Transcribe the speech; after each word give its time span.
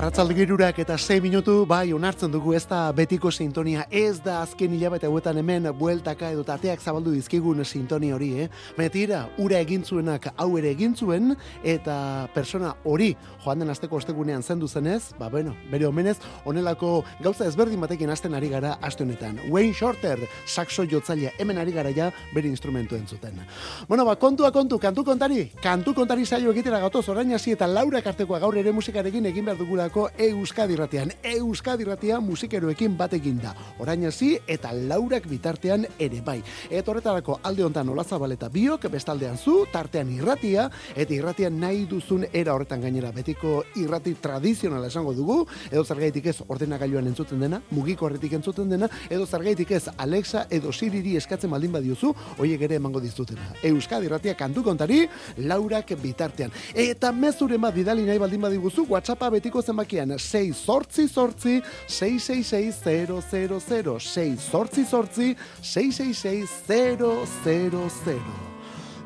Arratzalde 0.00 0.32
girurak 0.32 0.78
eta 0.80 0.94
6 0.96 1.20
minutu, 1.20 1.66
bai, 1.68 1.92
onartzen 1.92 2.30
dugu 2.32 2.54
ez 2.56 2.62
da 2.64 2.86
betiko 2.96 3.28
sintonia, 3.28 3.82
ez 3.92 4.22
da 4.24 4.38
azken 4.40 4.72
hilabete 4.72 5.04
hauetan 5.04 5.36
hemen 5.36 5.66
bueltaka 5.76 6.30
edo 6.32 6.40
tateak 6.40 6.80
zabaldu 6.80 7.12
dizkigun 7.12 7.60
sintonia 7.66 8.14
hori, 8.16 8.30
eh? 8.40 8.46
Metira, 8.78 9.26
ura 9.36 9.58
egintzuenak 9.60 10.30
hau 10.40 10.46
ere 10.56 10.70
egintzuen, 10.72 11.34
eta 11.60 11.96
persona 12.32 12.70
hori 12.88 13.10
joan 13.44 13.60
den 13.60 13.74
azteko 13.74 13.98
ostegunean 14.00 14.40
zendu 14.40 14.68
zenez, 14.68 15.12
ba, 15.18 15.28
bueno, 15.28 15.52
bere 15.68 15.84
omenez, 15.84 16.16
onelako 16.48 17.04
gauza 17.20 17.44
ezberdin 17.44 17.84
batekin 17.84 18.08
hasten 18.08 18.32
ari 18.32 18.48
gara 18.48 18.78
aste 18.80 19.04
honetan. 19.04 19.36
Wayne 19.50 19.76
Shorter, 19.76 20.24
saxo 20.46 20.88
jotzailea, 20.88 21.34
hemen 21.36 21.60
ari 21.60 21.76
gara 21.76 21.92
ja 21.92 22.08
bere 22.32 22.48
instrumentu 22.48 22.96
entzuten. 22.96 23.44
Bueno, 23.86 24.08
ba, 24.08 24.16
kontua 24.16 24.48
kontu, 24.50 24.80
kantu 24.80 25.04
kontari, 25.04 25.50
kantu 25.60 25.92
kontari 25.92 26.24
saio 26.24 26.56
egitera 26.56 26.80
gatoz 26.80 27.04
orain 27.12 27.36
hasi 27.36 27.52
eta 27.52 27.68
laura 27.68 28.00
kartekoa 28.00 28.40
gaur 28.40 28.56
ere 28.56 28.72
musikarekin 28.72 29.28
egin 29.34 29.44
behar 29.44 29.60
dugu 29.60 29.76
dugulako 29.90 30.10
Euskadi 30.18 30.76
Ratian. 30.76 31.10
Euskadi 31.22 31.84
Ratia 31.84 32.20
musikeroekin 32.20 32.96
batekin 32.96 33.40
da. 33.42 33.54
Orain 33.78 34.04
hasi 34.06 34.38
eta 34.46 34.72
laurak 34.72 35.26
bitartean 35.26 35.86
ere 35.98 36.20
bai. 36.20 36.42
Eta 36.70 36.90
horretarako 36.90 37.40
alde 37.42 37.64
hontan 37.64 37.88
olazabal 37.88 38.32
eta 38.32 38.48
biok, 38.48 38.86
bestaldean 38.90 39.36
zu, 39.36 39.66
tartean 39.72 40.10
irratia, 40.12 40.70
eta 40.94 41.14
irratia 41.14 41.50
nahi 41.50 41.86
duzun 41.86 42.26
era 42.32 42.54
horretan 42.54 42.80
gainera. 42.80 43.10
Betiko 43.12 43.64
irrati 43.76 44.14
tradizionala 44.14 44.86
esango 44.86 45.12
dugu, 45.14 45.46
edo 45.70 45.84
zergaitik 45.84 46.26
ez 46.26 46.36
ordenagailuan 46.46 47.06
entzuten 47.06 47.40
dena, 47.40 47.60
mugiko 47.70 48.06
horretik 48.06 48.32
entzuten 48.38 48.70
dena, 48.70 48.88
edo 49.10 49.26
zergaitik 49.26 49.70
ez 49.72 49.88
Alexa 49.96 50.46
edo 50.50 50.72
Siriri 50.72 51.16
eskatzen 51.16 51.50
baldin 51.50 51.72
badiozu, 51.72 52.14
hoiek 52.38 52.62
ere 52.62 52.76
emango 52.76 53.00
dizutena. 53.00 53.50
Euskadi 53.62 54.08
Ratia 54.08 54.36
kantu 54.36 54.62
kontari, 54.62 55.02
laurak 55.38 55.94
bitartean. 56.00 56.52
Eta 56.74 57.12
mezure 57.12 57.58
bat 57.58 57.74
bidali 57.74 58.06
nahi 58.06 58.18
baldin 58.18 58.40
badiguzu, 58.40 58.86
WhatsAppa 58.88 59.30
betiko 59.30 59.62
zenbakian 59.80 60.18
6 60.18 60.54
sortzi 60.54 61.08
sortzi 61.08 61.62
666 61.86 63.98
6 63.98 64.50
sortzi 64.50 64.84
sortzi 64.84 65.36
666 65.62 68.20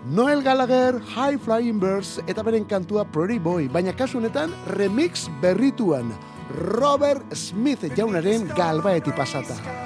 Noel 0.06 0.42
Gallagher, 0.42 1.00
High 1.00 1.38
Flying 1.38 1.80
Birds 1.80 2.20
eta 2.26 2.42
beren 2.42 2.64
kantua 2.64 3.04
Pretty 3.04 3.38
Boy, 3.38 3.68
baina 3.68 3.96
kasu 3.96 4.18
honetan 4.18 4.52
remix 4.76 5.28
berrituan 5.40 6.12
Robert 6.50 7.34
Smith 7.34 7.84
jaunaren 7.96 8.48
galbaeti 8.56 9.12
pasata. 9.16 9.83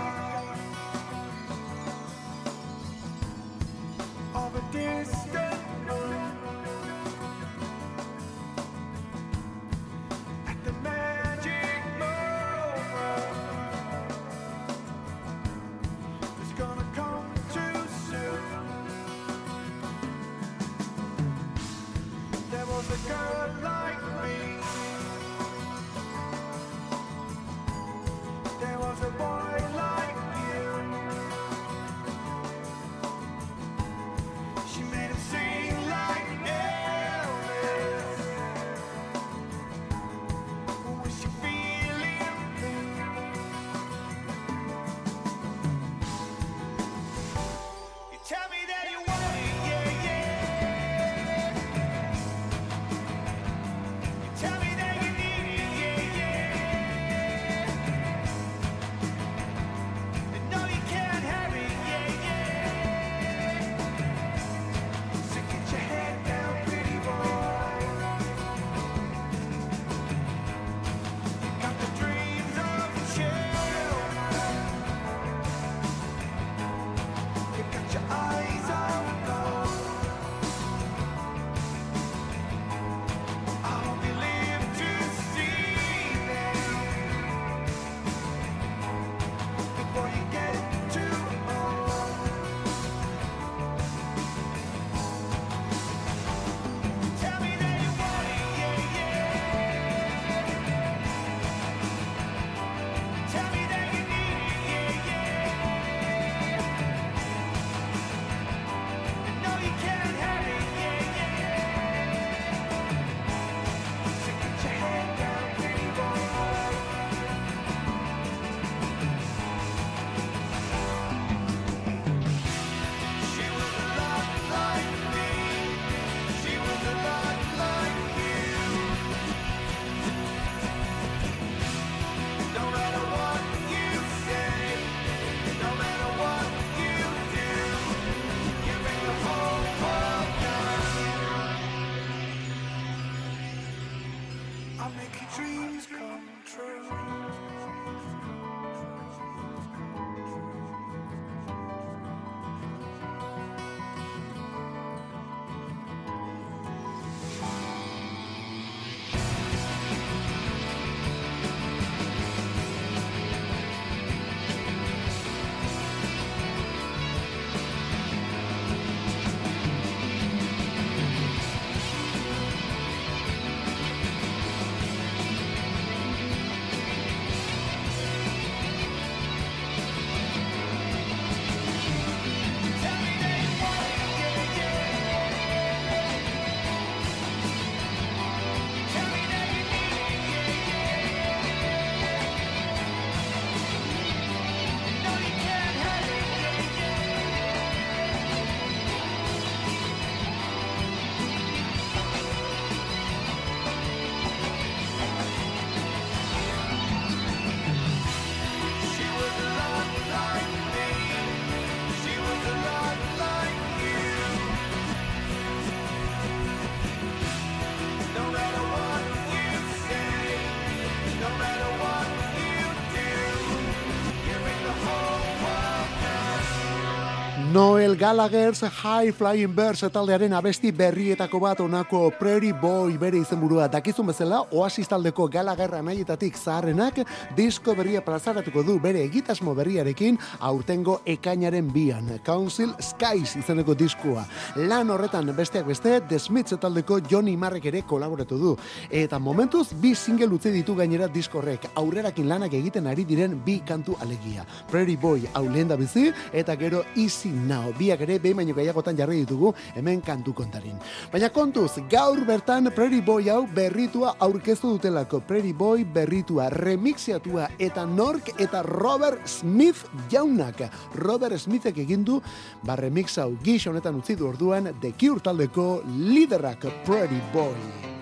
Gallagher's 227.99 228.61
High 228.61 229.11
Flying 229.11 229.55
Birds 229.57 229.81
taldearen 229.91 230.31
abesti 230.33 230.71
berrietako 230.71 231.41
bat 231.43 231.61
onako 231.61 232.13
Prairie 232.15 232.53
Boy 232.55 232.95
bere 232.99 233.19
izenburua. 233.19 233.67
Dakizun 233.67 234.07
bezala 234.07 234.45
Oasis 234.55 234.87
taldeko 234.87 235.27
Gallagher 235.27 235.75
anaietatik 235.75 236.37
zaharrenak 236.39 237.01
disko 237.35 237.75
berria 237.75 238.05
plazaratuko 238.05 238.63
du 238.63 238.77
bere 238.79 239.03
egitasmo 239.03 239.55
berriarekin 239.59 240.19
aurtengo 240.39 241.01
ekainaren 241.07 241.73
bian. 241.73 242.13
Council 242.23 242.77
Skies 242.79 243.35
izeneko 243.41 243.75
diskua 243.75 244.23
lan 244.55 244.95
horretan 244.95 245.35
besteak 245.35 245.67
beste 245.67 245.99
The 246.09 246.21
Smiths 246.21 246.55
taldeko 246.61 247.01
Johnny 247.01 247.37
Marrek 247.37 247.67
ere 247.73 247.83
kolaboratu 247.83 248.39
du. 248.39 248.55
Eta 248.91 249.19
momentuz 249.19 249.73
bi 249.75 249.97
single 249.97 250.31
utzi 250.39 250.55
ditu 250.55 250.77
gainera 250.79 251.09
diskorrek 251.09 251.73
aurrerakin 251.75 252.29
lanak 252.29 252.55
egiten 252.55 252.87
ari 252.87 253.09
diren 253.09 253.41
bi 253.45 253.59
kantu 253.67 253.99
alegia. 254.01 254.47
Prairie 254.71 254.97
Boy 254.97 255.27
hau 255.35 255.49
lehen 255.49 255.67
da 255.67 255.77
bizi 255.77 256.13
eta 256.33 256.55
gero 256.55 256.85
Easy 256.95 257.35
Now. 257.35 257.75
Biak 257.89 258.03
ere 258.05 258.19
behin 258.21 258.37
baino 258.37 258.53
gehiagotan 258.53 258.99
jarri 258.99 259.23
ditugu 259.23 259.55
hemen 259.73 260.03
kantu 260.05 260.35
kontarin. 260.37 260.77
Baina 261.09 261.31
kontuz, 261.33 261.79
gaur 261.89 262.21
bertan 262.29 262.69
Prairie 262.77 263.01
Boy 263.01 263.31
hau 263.33 263.47
berritua 263.57 264.13
aurkeztu 264.21 264.75
dutelako. 264.75 265.23
Prairie 265.25 265.57
Boy 265.57 265.87
berritua, 265.89 266.51
remixiatua 266.53 267.49
eta 267.57 267.87
nork 267.89 268.35
eta 268.37 268.61
Robert 268.69 269.25
Smith 269.25 269.89
jaunak. 270.13 270.67
Robert 271.01 271.41
Smithek 271.41 271.81
egin 271.87 272.05
du 272.05 272.21
ba 272.61 272.77
remix 272.77 273.17
hau 273.17 273.31
gix 273.41 273.65
honetan 273.71 274.03
utzi 274.03 274.21
du 274.21 274.29
orduan 274.29 274.75
The 274.83 274.93
Cure 275.01 275.25
taldeko 275.25 275.79
liderak 275.89 276.69
Prairie 276.85 277.25
Boy. 277.33 277.98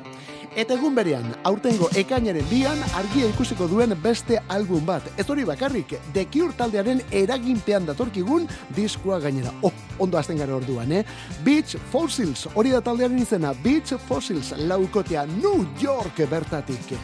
Eta 0.57 0.73
egun 0.73 0.95
berean, 0.97 1.27
aurtengo 1.45 1.91
ekainaren 2.01 2.47
bian 2.49 2.79
argia 2.97 3.29
ikusiko 3.29 3.67
duen 3.69 3.93
beste 4.01 4.39
album 4.55 4.87
bat. 4.89 5.05
Ez 5.21 5.27
hori 5.29 5.45
bakarrik, 5.45 5.93
The 6.15 6.25
Cure 6.33 6.57
taldearen 6.57 7.03
eraginpean 7.13 7.85
datorkigun 7.85 8.49
diskoa 8.77 9.19
gainera. 9.21 9.53
Oh, 9.61 9.73
ondo 10.01 10.17
azten 10.17 10.41
gara 10.41 10.57
orduan, 10.57 10.95
eh? 10.97 11.03
Beach 11.45 11.77
Fossils, 11.93 12.47
hori 12.55 12.73
da 12.73 12.81
taldearen 12.81 13.21
izena, 13.21 13.53
Beach 13.61 13.99
Fossils, 14.09 14.55
laukotea 14.57 15.27
New 15.37 15.67
York 15.83 16.25
bertatik. 16.33 16.97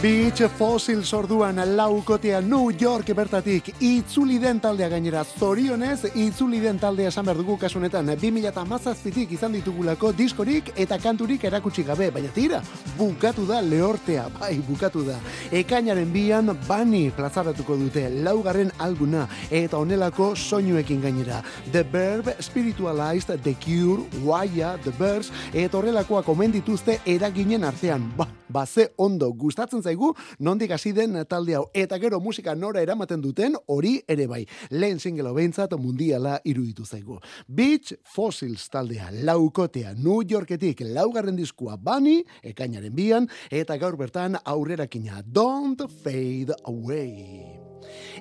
Beach 0.00 0.48
Fossil 0.56 1.04
sorduan 1.04 1.60
laukotea 1.76 2.38
New 2.40 2.70
York 2.80 3.10
bertatik 3.12 3.66
itzuli 3.84 4.38
den 4.40 4.56
taldea 4.60 4.88
gainera. 4.88 5.20
Zorionez 5.24 6.14
itzuli 6.14 6.56
den 6.62 6.78
taldea 6.80 7.10
esan 7.12 7.26
behar 7.28 7.36
dugu 7.36 7.58
kasunetan 7.60 8.08
2008 8.08 9.26
izan 9.36 9.52
ditugulako 9.52 10.14
diskorik 10.16 10.72
eta 10.80 10.96
kanturik 10.98 11.44
erakutsi 11.44 11.84
gabe 11.84 12.08
baina 12.10 12.32
tira, 12.32 12.62
bukatu 12.96 13.44
da 13.44 13.60
lehortea 13.60 14.30
bai, 14.40 14.54
bukatu 14.64 15.04
da. 15.04 15.18
Ekainaren 15.52 16.08
bian 16.10 16.56
bani 16.66 17.10
plazaratuko 17.12 17.76
dute 17.76 18.08
laugarren 18.24 18.72
alguna 18.78 19.28
eta 19.50 19.76
onelako 19.76 20.32
soinuekin 20.34 21.02
gainera. 21.04 21.44
The 21.72 21.84
Verb, 21.92 22.32
Spiritualized, 22.40 23.42
The 23.44 23.52
Cure, 23.52 24.08
Waya, 24.24 24.78
The 24.82 24.96
Birds 24.96 25.28
eta 25.52 25.76
horrelakoa 25.76 26.22
komendituzte 26.22 27.02
eraginen 27.04 27.68
artean. 27.68 28.14
Ba, 28.16 28.39
ba 28.50 28.66
ze 28.66 28.88
ondo 28.98 29.32
gustatzen 29.32 29.82
zaigu 29.82 30.12
nondik 30.38 30.70
hasi 30.70 30.92
den 30.92 31.24
talde 31.28 31.54
hau. 31.54 31.66
Eta 31.74 31.98
gero 31.98 32.20
musika 32.20 32.54
nora 32.54 32.82
eramaten 32.82 33.20
duten 33.20 33.56
hori 33.66 34.00
ere 34.08 34.26
bai. 34.26 34.44
Lehen 34.70 34.98
single 34.98 35.32
behintzat 35.34 35.72
mundiala 35.78 36.40
iruditu 36.44 36.84
zaigu. 36.84 37.18
Beach 37.46 37.94
Fossils 38.02 38.68
taldea 38.70 39.10
laukotea 39.12 39.94
New 39.94 40.22
Yorketik 40.26 40.80
laugarren 40.80 41.36
diskua 41.36 41.76
bani 41.76 42.20
ekainaren 42.42 42.94
bian 42.94 43.28
eta 43.50 43.78
gaur 43.78 43.96
bertan 43.96 44.38
aurrerakina 44.44 45.22
Don't 45.22 45.86
Fade 46.02 46.54
Away 46.64 47.59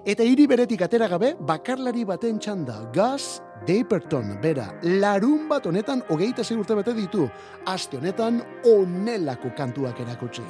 Eta 0.06 0.24
hiri 0.24 0.48
beretik 0.48 0.82
atera 0.82 1.08
gabe, 1.08 1.36
bakarlari 1.40 2.06
baten 2.08 2.40
txanda, 2.40 2.80
Gus 2.96 3.42
Dayperton, 3.68 4.38
bera, 4.42 4.70
larun 4.84 5.48
bat 5.50 5.66
honetan 5.68 6.02
hogeita 6.10 6.46
urte 6.56 6.76
bete 6.76 6.94
ditu, 6.94 7.30
aste 7.66 7.98
honetan 7.98 8.42
onelako 8.64 9.52
kantuak 9.58 10.00
erakutsi. 10.00 10.44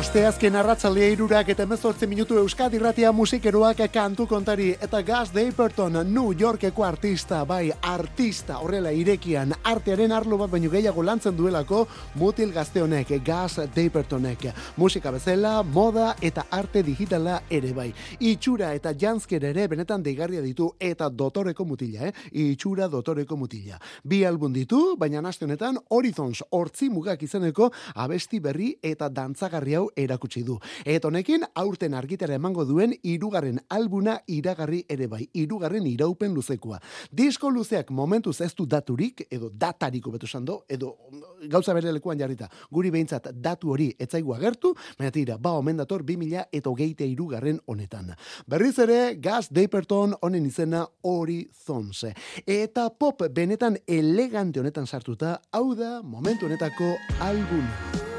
Asteazken 0.00 0.54
arratzalea 0.56 1.10
irurak 1.12 1.50
eta 1.52 1.66
emezortzi 1.66 2.06
minutu 2.08 2.38
Euskadi 2.40 2.78
ratia 2.80 3.10
musikeroak 3.12 3.82
kantu 3.92 4.24
kontari 4.26 4.70
eta 4.72 5.02
Gaz 5.04 5.26
Dayperton 5.34 5.98
New 6.08 6.30
Yorkeko 6.32 6.86
artista, 6.86 7.42
bai 7.44 7.68
artista 7.84 8.62
horrela 8.64 8.94
irekian 8.96 9.52
artearen 9.60 10.14
arlo 10.16 10.38
bat 10.40 10.48
baino 10.54 10.70
gehiago 10.72 11.04
lantzen 11.04 11.36
duelako 11.36 11.82
mutil 12.14 12.54
gazte 12.54 12.80
honek 12.80 13.12
Gaz 13.26 13.66
Daypertonek 13.74 14.46
musika 14.78 15.12
bezala, 15.12 15.58
moda 15.62 16.14
eta 16.22 16.46
arte 16.50 16.82
digitala 16.82 17.42
ere 17.50 17.74
bai. 17.76 17.90
Itxura 18.20 18.72
eta 18.72 18.94
jansker 18.96 19.44
ere 19.50 19.68
benetan 19.68 20.02
deigarria 20.02 20.40
ditu 20.40 20.70
eta 20.80 21.10
dotoreko 21.10 21.68
mutila, 21.68 22.08
eh? 22.08 22.14
Itxura 22.46 22.88
dotoreko 22.88 23.36
mutila. 23.36 23.76
Bi 24.02 24.24
album 24.24 24.56
ditu, 24.56 24.96
baina 24.96 25.20
naste 25.20 25.44
honetan 25.44 25.76
Horizons 25.90 26.40
hortzi 26.48 26.88
mugak 26.88 27.22
izeneko 27.28 27.68
abesti 27.94 28.40
berri 28.40 28.72
eta 28.80 29.12
dantzagarria 29.12 29.84
hau 29.84 29.89
erakutsi 29.96 30.42
du. 30.42 30.58
Eta 30.84 31.08
honekin 31.08 31.44
aurten 31.54 31.94
argitara 31.94 32.34
emango 32.34 32.64
duen 32.64 32.94
hirugarren 33.02 33.60
albuna 33.68 34.18
iragarri 34.26 34.84
ere 34.88 35.06
bai, 35.06 35.28
hirugarren 35.32 35.86
iraupen 35.86 36.34
luzekoa. 36.34 36.80
Disko 37.10 37.50
luzeak 37.50 37.90
momentu 37.90 38.30
ez 38.30 38.54
du 38.54 38.66
daturik 38.66 39.26
edo 39.30 39.50
datariko 39.50 40.10
betu 40.10 40.26
sando 40.26 40.64
edo 40.68 40.96
gauza 41.48 41.74
bere 41.74 41.92
lekuan 41.92 42.18
jarrita. 42.18 42.48
Guri 42.70 42.90
behintzat 42.90 43.30
datu 43.34 43.70
hori 43.70 43.90
etzaigu 43.98 44.34
agertu, 44.34 44.74
baina 44.98 45.10
tira, 45.10 45.38
ba 45.38 45.52
omen 45.52 45.76
dator 45.76 46.02
2000 46.02 46.46
eta 46.52 46.70
hogeite 46.70 47.06
irugarren 47.06 47.60
honetan. 47.66 48.14
Berriz 48.46 48.78
ere, 48.78 49.16
Gaz 49.20 49.48
Dayperton 49.50 50.14
honen 50.20 50.46
izena 50.46 50.86
hori. 51.02 51.48
Eta 52.46 52.88
pop 52.90 53.22
benetan 53.30 53.78
elegante 53.86 54.60
honetan 54.60 54.86
sartuta, 54.86 55.40
hau 55.52 55.74
da 55.74 56.00
momentu 56.02 56.46
honetako 56.46 56.96
albuna. 57.20 58.09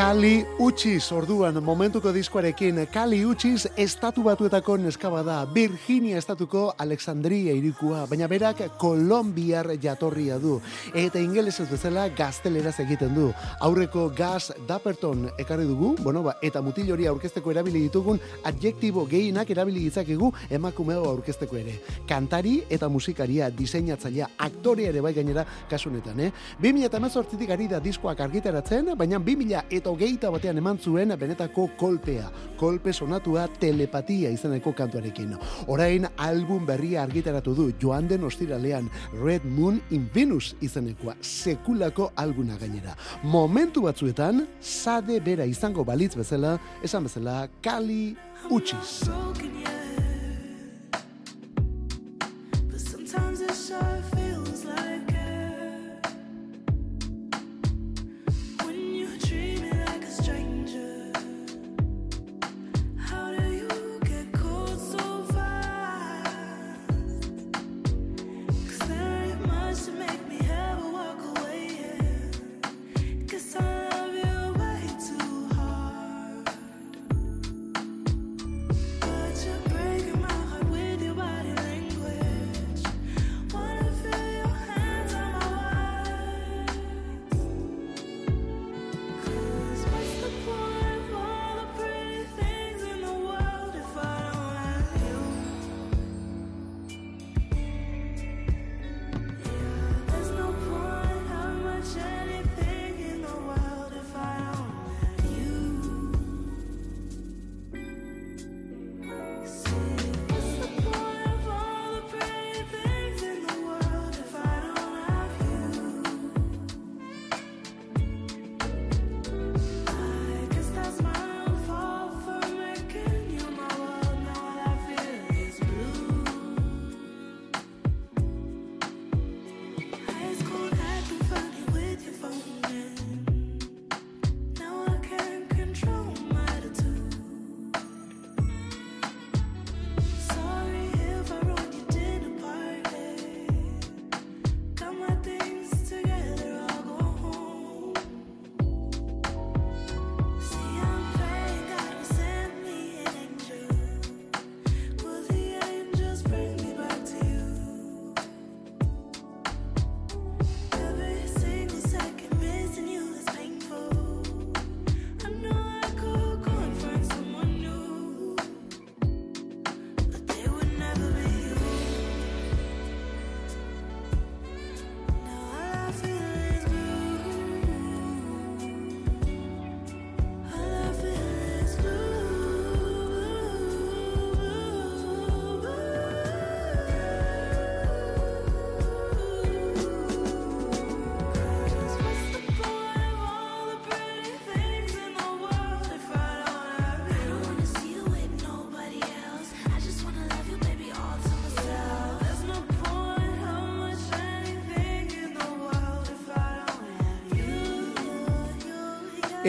Kali 0.00 0.46
Uchis. 0.56 1.10
Orduan 1.12 1.58
momentuko 1.60 2.08
diskoarekin 2.12 2.86
Kali 2.88 3.18
Uchis 3.28 3.66
estatu 3.76 4.22
batuetako 4.24 4.78
neskaba 4.80 5.20
da 5.22 5.34
Virginia 5.44 6.16
estatuko 6.16 6.70
Alexandria 6.80 7.52
irikua 7.52 8.06
baina 8.08 8.24
berak 8.28 8.62
Kolombiar 8.80 9.68
jatorria 9.82 10.38
du. 10.40 10.54
Eta 10.96 11.20
ingelesez 11.20 11.66
bezala 11.68 12.06
gazteleraz 12.16 12.78
egiten 12.80 13.12
du. 13.14 13.26
Aurreko 13.60 14.06
Gas 14.16 14.54
Dapperton 14.68 15.26
ekarri 15.36 15.66
dugu 15.68 15.92
bueno, 16.00 16.22
ba, 16.22 16.38
eta 16.40 16.62
mutil 16.64 16.94
hori 16.96 17.04
aurkezteko 17.04 17.52
erabili 17.52 17.84
ditugun 17.84 18.22
adjektibo 18.48 19.04
gehienak 19.04 19.52
erabili 19.52 19.84
ditzakegu 19.90 20.32
emakumeo 20.48 21.04
aurkezteko 21.10 21.60
ere. 21.60 21.76
Kantari 22.08 22.62
eta 22.70 22.88
musikaria 22.88 23.50
diseinatzailea 23.50 24.30
aktorea 24.48 24.96
ere 24.96 25.04
bai 25.04 25.12
gainera 25.12 25.44
kasunetan 25.68 26.24
eh? 26.24 26.32
2018tik 26.64 27.52
ari 27.52 27.68
da 27.68 27.84
diskoak 27.84 28.24
argitaratzen 28.30 28.94
baina 28.96 29.20
2000 29.20 29.68
eta 29.68 29.89
hogeita 29.90 30.30
batean 30.30 30.58
eman 30.60 30.78
zuen 30.78 31.14
benetako 31.18 31.68
kolpea. 31.78 32.30
Kolpe 32.60 32.92
sonatua 32.92 33.46
telepatia 33.60 34.30
izeneko 34.30 34.72
kantuarekin. 34.76 35.34
Orain 35.68 36.06
album 36.16 36.66
berria 36.66 37.02
argitaratu 37.02 37.54
du 37.56 37.70
joan 37.82 38.08
den 38.08 38.24
ostiralean 38.24 38.90
Red 39.24 39.44
Moon 39.44 39.80
in 39.90 40.08
Venus 40.14 40.54
izenekoa 40.60 41.16
sekulako 41.20 42.12
alguna 42.16 42.58
gainera. 42.60 42.96
Momentu 43.22 43.82
batzuetan, 43.88 44.46
sade 44.60 45.20
bera 45.20 45.44
izango 45.44 45.84
balitz 45.84 46.14
bezala, 46.16 46.58
esan 46.84 47.08
bezala, 47.08 47.48
kali 47.62 48.16
utxiz. 48.50 49.79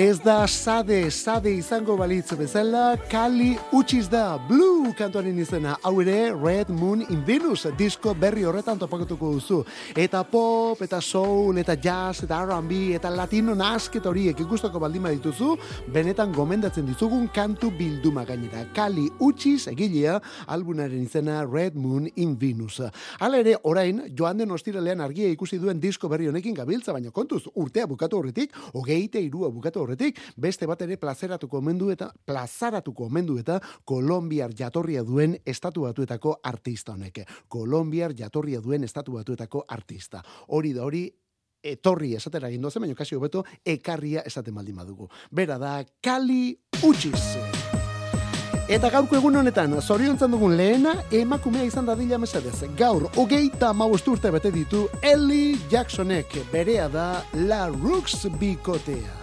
Ez 0.01 0.19
da 0.19 0.47
sade, 0.47 1.11
sade 1.11 1.51
izango 1.53 1.93
balitz 1.97 2.33
bezala, 2.33 2.95
kali 3.11 3.51
utxiz 3.71 4.07
da, 4.09 4.39
blue 4.49 4.70
kantuanin 4.97 5.37
izena, 5.41 5.75
hau 5.83 5.93
ere, 6.01 6.31
Red 6.33 6.69
Moon 6.73 7.01
in 7.09 7.23
Venus, 7.25 7.65
disko 7.77 8.13
berri 8.17 8.43
horretan 8.47 8.79
topakatuko 8.79 9.31
duzu. 9.35 9.59
Eta 9.97 10.23
pop, 10.27 10.79
eta 10.81 10.99
soul, 11.01 11.57
eta 11.61 11.75
jazz, 11.75 12.23
eta 12.25 12.39
R&B, 12.45 12.95
eta 12.97 13.09
latino 13.13 13.55
nasket 13.57 14.05
horiek 14.05 14.39
ikustako 14.45 14.79
baldima 14.83 15.11
dituzu, 15.13 15.55
benetan 15.93 16.33
gomendatzen 16.35 16.85
dizugun 16.87 17.27
kantu 17.33 17.71
bilduma 17.77 18.25
gainera. 18.25 18.63
Kali 18.75 19.07
utxiz, 19.19 19.67
egilea, 19.71 20.17
albunaren 20.51 21.03
izena 21.03 21.41
Red 21.45 21.75
Moon 21.75 22.09
in 22.15 22.37
Venus. 22.39 22.81
Hala 23.19 23.41
ere, 23.41 23.57
orain, 23.63 24.03
joan 24.17 24.41
den 24.41 24.51
ostiralean 24.51 25.01
argia 25.01 25.29
ikusi 25.31 25.59
duen 25.61 25.79
disko 25.81 26.09
berri 26.11 26.29
honekin 26.31 26.57
gabiltza, 26.57 26.93
baina 26.93 27.11
kontuz, 27.11 27.43
urtea 27.55 27.87
bukatu 27.87 28.21
horretik, 28.21 28.55
hogeite 28.73 29.21
irua 29.21 29.51
bukatu 29.51 29.83
horretik, 29.85 30.19
beste 30.37 30.67
bat 30.69 30.81
ere 30.81 30.97
plazeratuko 31.01 31.61
mendu 31.61 31.91
eta 31.93 32.11
plazaratuko 32.25 33.09
mendu 33.09 33.37
eta 33.41 33.59
Kolombiar 33.85 34.53
jatorria 34.81 35.03
duen 35.03 35.37
estatu 35.45 35.81
batuetako 35.81 36.39
artista 36.43 36.93
honek. 36.93 37.21
Kolombiar 37.47 38.13
jatorria 38.17 38.61
duen 38.61 38.83
estatu 38.83 39.13
batuetako 39.13 39.65
artista. 39.67 40.23
Hori 40.47 40.73
da 40.73 40.83
hori, 40.83 41.05
etorri 41.61 42.15
esatera 42.15 42.49
egin 42.49 42.61
dozen, 42.61 42.81
baina 42.81 42.95
kasi 42.95 43.15
hobeto 43.15 43.43
ekarria 43.63 44.23
esaten 44.25 44.55
baldin 44.55 44.75
badugu. 44.75 45.07
Bera 45.31 45.59
da, 45.59 45.83
Kali 46.01 46.57
Uchiz. 46.83 47.37
Eta 48.67 48.89
gaurko 48.89 49.17
egun 49.17 49.35
honetan, 49.35 49.77
zoriontzen 49.81 50.31
dugun 50.31 50.57
lehena, 50.57 50.95
emakumea 51.11 51.63
izan 51.63 51.85
dadila 51.85 52.17
mesedez. 52.17 52.63
Gaur, 52.77 53.09
hogeita 53.15 53.73
mausturte 53.73 54.31
bete 54.31 54.51
ditu, 54.51 54.87
Ellie 55.01 55.59
Jacksonek 55.69 56.39
berea 56.51 56.89
da 56.89 57.23
La 57.33 57.67
Rooks 57.67 58.25
Bikotea. 58.39 59.20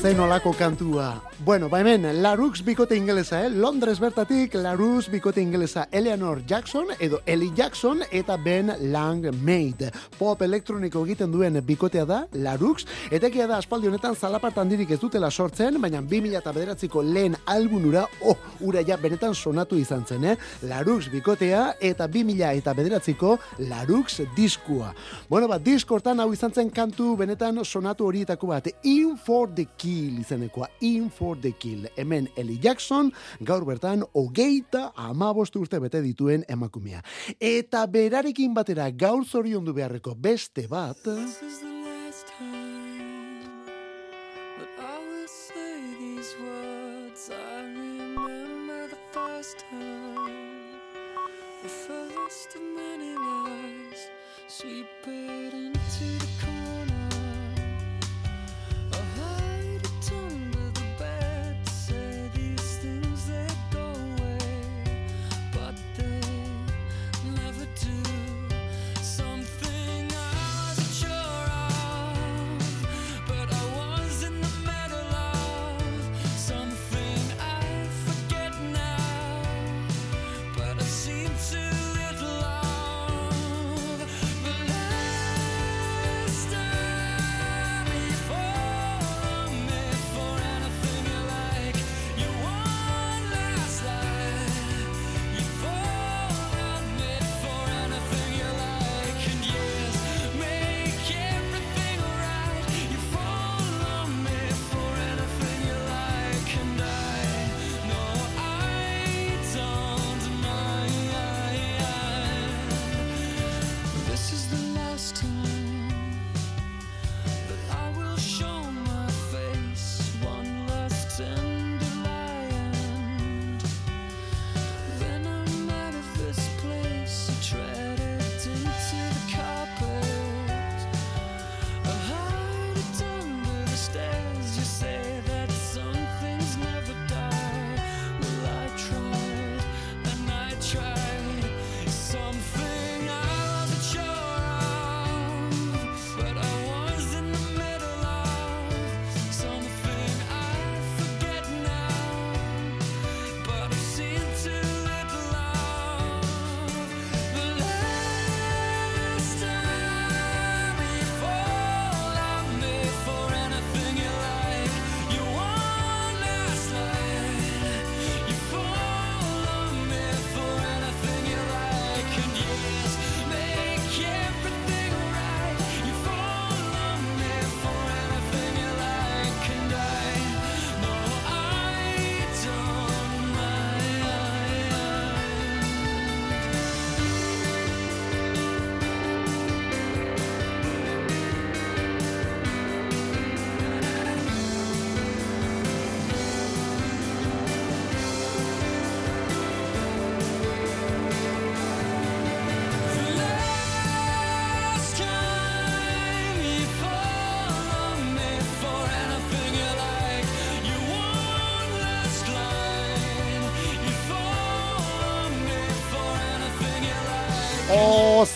Zen 0.00 0.20
olako 0.20 0.52
kantua. 0.52 1.20
Bueno, 1.44 1.68
ba 1.68 1.80
hemen, 1.80 2.22
Larux 2.22 2.62
bikote 2.64 2.96
ingelesa, 2.96 3.46
eh? 3.46 3.50
Londres 3.50 3.98
bertatik, 4.00 4.54
Larux 4.54 5.08
bikote 5.10 5.40
ingelesa, 5.40 5.88
Eleanor 5.90 6.42
Jackson, 6.46 6.86
edo 6.98 7.20
Ellie 7.26 7.52
Jackson, 7.56 8.02
eta 8.10 8.36
Ben 8.36 8.72
Lang 8.92 9.24
Maid. 9.42 9.90
Pop 10.18 10.42
elektroniko 10.42 11.04
egiten 11.04 11.32
duen 11.32 11.56
bikotea 11.64 12.04
da, 12.04 12.26
Larux, 12.32 12.84
etekia 13.10 13.46
da 13.48 13.56
aspaldi 13.56 13.88
honetan 13.88 14.16
zalapartan 14.16 14.68
dirik 14.68 14.90
ez 14.90 15.00
dutela 15.00 15.30
sortzen, 15.30 15.80
baina 15.80 16.02
2000 16.02 16.36
eta 16.40 16.52
bederatziko 16.52 17.02
lehen 17.02 17.36
albunura, 17.46 18.06
oh, 18.20 18.36
ura 18.60 18.84
ja 18.84 18.96
benetan 19.00 19.34
sonatu 19.34 19.76
izan 19.80 20.04
zen, 20.04 20.24
eh? 20.24 20.36
Larux 20.68 21.08
bikotea, 21.12 21.74
eta 21.80 22.08
2000 22.08 22.52
eta 22.60 22.76
bederatziko 22.76 23.38
Larux 23.68 24.20
diskua. 24.36 24.94
Bueno, 25.28 25.48
ba, 25.48 25.58
diskortan 25.58 26.20
hau 26.20 26.32
izan 26.32 26.52
zen 26.52 26.70
kantu 26.70 27.16
benetan 27.16 27.64
sonatu 27.64 28.08
horietako 28.08 28.52
bat, 28.52 28.72
In 28.84 29.16
for 29.16 29.48
the 29.48 29.66
Kill 29.90 30.20
izanekoa, 30.22 30.68
In 30.80 31.10
for 31.10 31.36
the 31.40 31.50
Kill. 31.50 31.88
Hemen 31.96 32.28
Eli 32.38 32.58
Jackson, 32.62 33.10
gaur 33.42 33.64
bertan, 33.66 34.04
hogeita 34.14 34.92
amabostu 34.94 35.64
urte 35.64 35.80
bete 35.82 35.98
dituen 36.04 36.44
emakumea. 36.46 37.02
Eta 37.40 37.82
berarekin 37.90 38.54
batera 38.54 38.86
gaur 38.94 39.26
zorion 39.26 39.66
du 39.66 39.74
beharreko 39.74 40.14
beste 40.14 40.68
bat... 40.70 41.10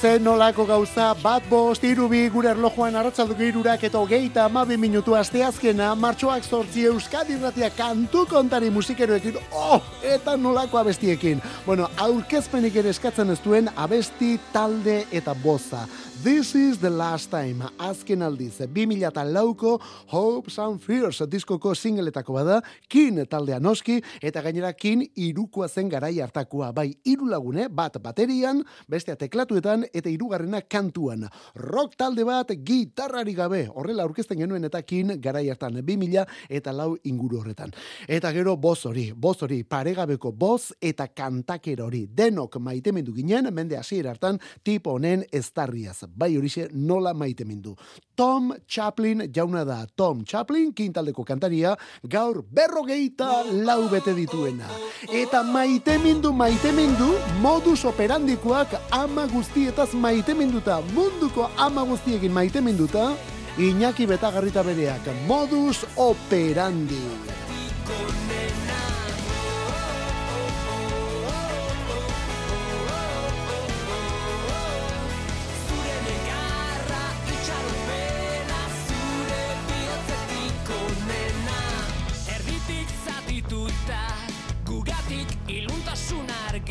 zen 0.04 0.24
nolako 0.24 0.66
gauza, 0.68 1.14
bat 1.22 1.44
bost, 1.48 1.84
irubi, 1.88 2.26
gure 2.28 2.50
erlojuan 2.50 2.96
arratzalduko 3.00 3.40
irurak 3.46 3.86
eta 3.88 4.02
hogeita 4.02 4.42
amabi 4.44 4.76
minutu 4.76 5.14
asteazkena, 5.16 5.94
martxoak 5.96 6.44
sortzi 6.44 6.84
euskadi 6.90 7.38
ratia 7.40 7.70
kantu 7.72 8.26
kontari 8.28 8.68
musikeroekin, 8.74 9.38
oh, 9.56 9.80
eta 10.04 10.36
nolako 10.36 10.82
abestiekin. 10.82 11.40
Bueno, 11.64 11.88
aurkezpenik 11.96 12.76
ere 12.82 12.92
eskatzen 12.92 13.32
ez 13.32 13.38
duen 13.46 13.72
abesti 13.80 14.34
talde 14.52 15.06
eta 15.08 15.32
boza. 15.40 15.86
This 16.22 16.54
is 16.54 16.78
the 16.78 16.90
last 16.90 17.30
time, 17.30 17.66
azken 17.76 18.22
aldiz, 18.22 18.60
2000 18.62 19.08
eta 19.08 19.24
lauko 19.26 19.80
Hopes 20.12 20.58
and 20.62 20.80
Fears 20.80 21.18
diskoko 21.28 21.74
singeletako 21.74 22.36
bada, 22.38 22.60
kin 22.88 23.18
taldea 23.28 23.58
noski, 23.60 23.98
eta 24.22 24.40
gainera 24.40 24.70
kin 24.72 25.02
irukoa 25.16 25.68
zen 25.68 25.88
garai 25.90 26.20
hartakoa, 26.22 26.70
bai 26.72 26.94
iru 27.04 27.26
lagune, 27.28 27.66
bat 27.68 27.98
baterian, 28.00 28.62
bestea 28.88 29.16
teklatuetan, 29.16 29.84
eta 29.92 30.08
irugarrena 30.08 30.62
kantuan. 30.62 31.26
Rock 31.56 31.98
talde 31.98 32.24
bat, 32.24 32.54
gitarrari 32.64 33.34
gabe, 33.34 33.64
horrela 33.74 34.06
aurkezten 34.06 34.38
genuen 34.38 34.64
eta 34.64 34.80
kin 34.82 35.16
garai 35.20 35.48
hartan, 35.50 35.82
2000 35.82 36.24
eta 36.48 36.72
lau 36.72 36.94
inguru 37.04 37.42
horretan. 37.42 37.74
Eta 38.08 38.32
gero 38.32 38.56
boz 38.56 38.86
hori, 38.86 39.10
boz 39.12 39.42
hori, 39.42 39.64
paregabeko 39.64 40.32
boz 40.32 40.72
eta 40.80 41.10
kantakero 41.10 41.90
hori, 41.90 42.06
denok 42.06 42.60
maitemendu 42.62 43.12
ginen, 43.12 43.52
mende 43.52 43.76
hasier 43.76 44.08
hartan, 44.14 44.40
tipo 44.62 44.94
honen 44.94 45.26
estarriaz 45.32 46.03
bai 46.08 46.36
horixe 46.36 46.68
nola 46.72 47.14
maite 47.14 47.44
mindu. 47.44 47.74
Tom 48.14 48.52
Chaplin 48.66 49.28
jauna 49.32 49.64
da. 49.64 49.84
Tom 49.96 50.24
Chaplin, 50.24 50.72
kintaldeko 50.72 51.24
kantaria, 51.24 51.74
gaur 52.08 52.42
berrogeita 52.42 53.44
lau 53.64 53.88
bete 53.88 54.14
dituena. 54.14 54.68
Eta 55.10 55.42
maite 55.42 55.98
mindu, 55.98 56.32
maite 56.32 56.72
mindu, 56.72 57.14
modus 57.40 57.84
operandikoak 57.84 58.74
ama 58.92 59.26
guztietaz 59.26 59.94
maite 59.94 60.34
minduta, 60.34 60.80
munduko 60.94 61.50
ama 61.56 61.84
guztiekin 61.84 62.32
maite 62.32 62.60
minduta, 62.60 63.14
Iñaki 63.54 64.02
betagarrita 64.10 64.64
bereak, 64.66 65.06
modus 65.28 65.86
operandi. 65.94 66.98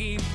keep 0.04 0.33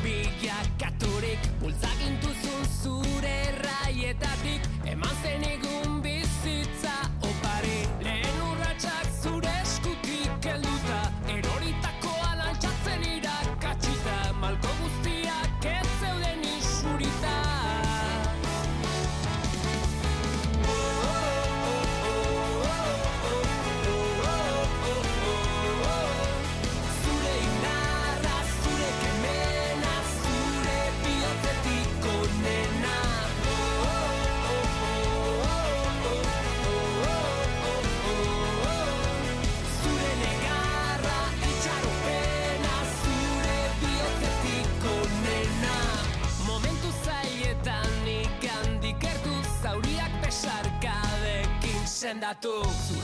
zure 52.20 52.36
hitzak 52.36 52.99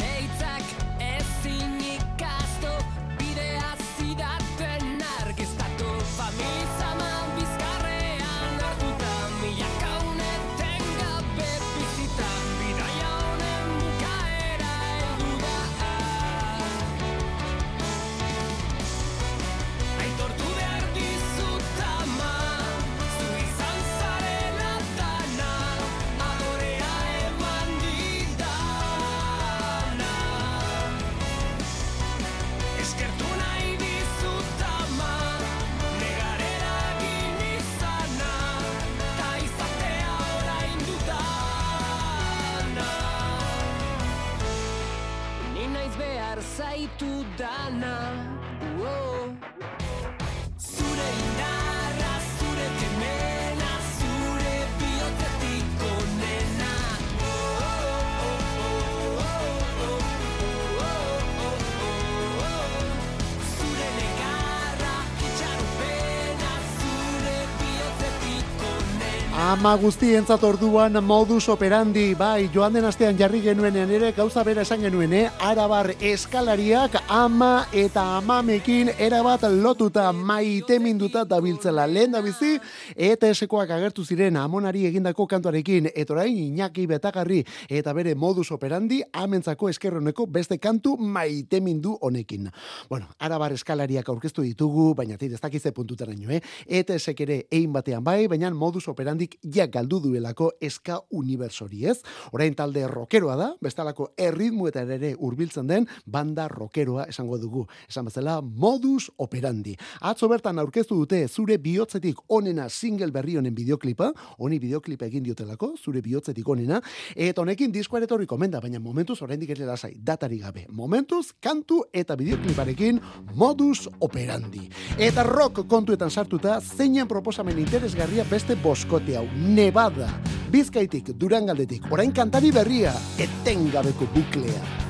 Ama 69.55 69.77
guztientzat 69.79 70.41
orduan 70.43 70.97
modus 70.99 71.45
operandi, 71.47 72.09
bai, 72.19 72.49
joan 72.51 72.73
den 72.75 72.83
astean 72.83 73.15
jarri 73.15 73.39
genuenean 73.39 73.91
ere, 73.95 74.09
gauza 74.11 74.41
bera 74.43 74.65
esan 74.65 74.81
genuen, 74.83 75.13
eh? 75.15 75.29
Arabar 75.47 75.93
eskalariak 76.03 76.97
ama 77.07 77.63
eta 77.71 78.03
amamekin 78.17 78.91
erabat 78.99 79.45
lotuta 79.53 80.09
maite 80.11 80.75
minduta 80.83 81.23
dabiltzela. 81.23 81.85
Lehen 81.87 82.11
da 82.11 82.21
bizi, 82.25 82.57
ETS-koak 82.97 83.71
agertu 83.77 84.03
ziren 84.03 84.35
amonari 84.41 84.83
egindako 84.89 85.23
kantuarekin, 85.31 85.87
etorain 85.95 86.35
Iñaki 86.35 86.83
betagarri 86.91 87.39
eta 87.69 87.93
bere 87.95 88.11
modus 88.15 88.49
operandi 88.51 88.99
amentzako 89.13 89.71
eskerroneko 89.71 90.27
beste 90.27 90.59
kantu 90.59 90.97
maite 90.97 91.61
mindu 91.61 91.95
honekin. 92.01 92.51
Bueno, 92.89 93.07
arabar 93.19 93.55
eskalariak 93.55 94.11
aurkeztu 94.11 94.43
ditugu, 94.43 94.91
baina 94.99 95.15
tira 95.15 95.39
ez 95.39 95.41
dakize 95.47 95.71
puntutaraino, 95.71 96.27
eh? 96.35 96.43
ETS-ek 96.67 97.25
ere 97.29 97.41
egin 97.49 97.71
batean 97.71 98.03
bai, 98.03 98.27
baina 98.27 98.51
modus 98.51 98.89
operandik 98.91 99.39
ja 99.53 99.67
galdu 99.67 99.99
duelako 100.03 100.51
eska 100.61 100.99
universori, 101.11 101.85
ez? 101.85 101.99
Orain 102.33 102.55
talde 102.55 102.87
rokeroa 102.87 103.35
da, 103.39 103.49
bestalako 103.61 104.11
erritmuetan 104.17 104.91
ere 104.97 105.13
hurbiltzen 105.17 105.67
den 105.67 105.87
banda 106.05 106.47
rokeroa 106.51 107.05
esango 107.11 107.37
dugu. 107.41 107.65
Esan 107.89 108.09
bezala 108.09 108.39
modus 108.41 109.09
operandi. 109.17 109.75
Atzo 110.01 110.29
bertan 110.31 110.59
aurkeztu 110.59 110.97
dute 111.01 111.25
zure 111.27 111.57
bihotzetik 111.61 112.19
onena 112.29 112.67
single 112.69 113.11
berri 113.11 113.37
honen 113.37 113.55
bideoklipa, 113.55 114.11
honi 114.39 114.59
bideoklipa 114.59 115.05
egin 115.09 115.23
diotelako, 115.25 115.73
zure 115.77 116.01
bihotzetik 116.01 116.47
onena, 116.49 116.81
eta 117.15 117.41
honekin 117.41 117.73
diskoa 117.73 117.99
ere 117.99 118.09
etorriko 118.09 118.37
menda, 118.37 118.61
baina 118.61 118.79
momentuz 118.79 119.21
oraindik 119.25 119.53
ere 119.55 119.67
lasai, 119.67 119.93
datari 119.97 120.39
gabe. 120.41 120.65
Momentuz, 120.69 121.33
kantu 121.41 121.83
eta 121.93 122.15
bideokliparekin 122.19 123.01
modus 123.35 123.87
operandi. 123.99 124.65
Eta 124.99 125.23
rock 125.27 125.65
kontuetan 125.69 126.11
sartuta, 126.11 126.59
zeinen 126.61 127.07
proposamen 127.07 127.59
interesgarria 127.59 128.25
beste 128.29 128.55
boskote 128.61 129.17
hau, 129.17 129.25
Nevada. 129.35 130.07
Bizkaitik, 130.47 131.11
Durangaldetik, 131.19 131.91
orain 131.91 132.13
kantari 132.15 132.53
berria, 132.55 132.93
etengabeko 133.19 134.07
buklea. 134.15 134.84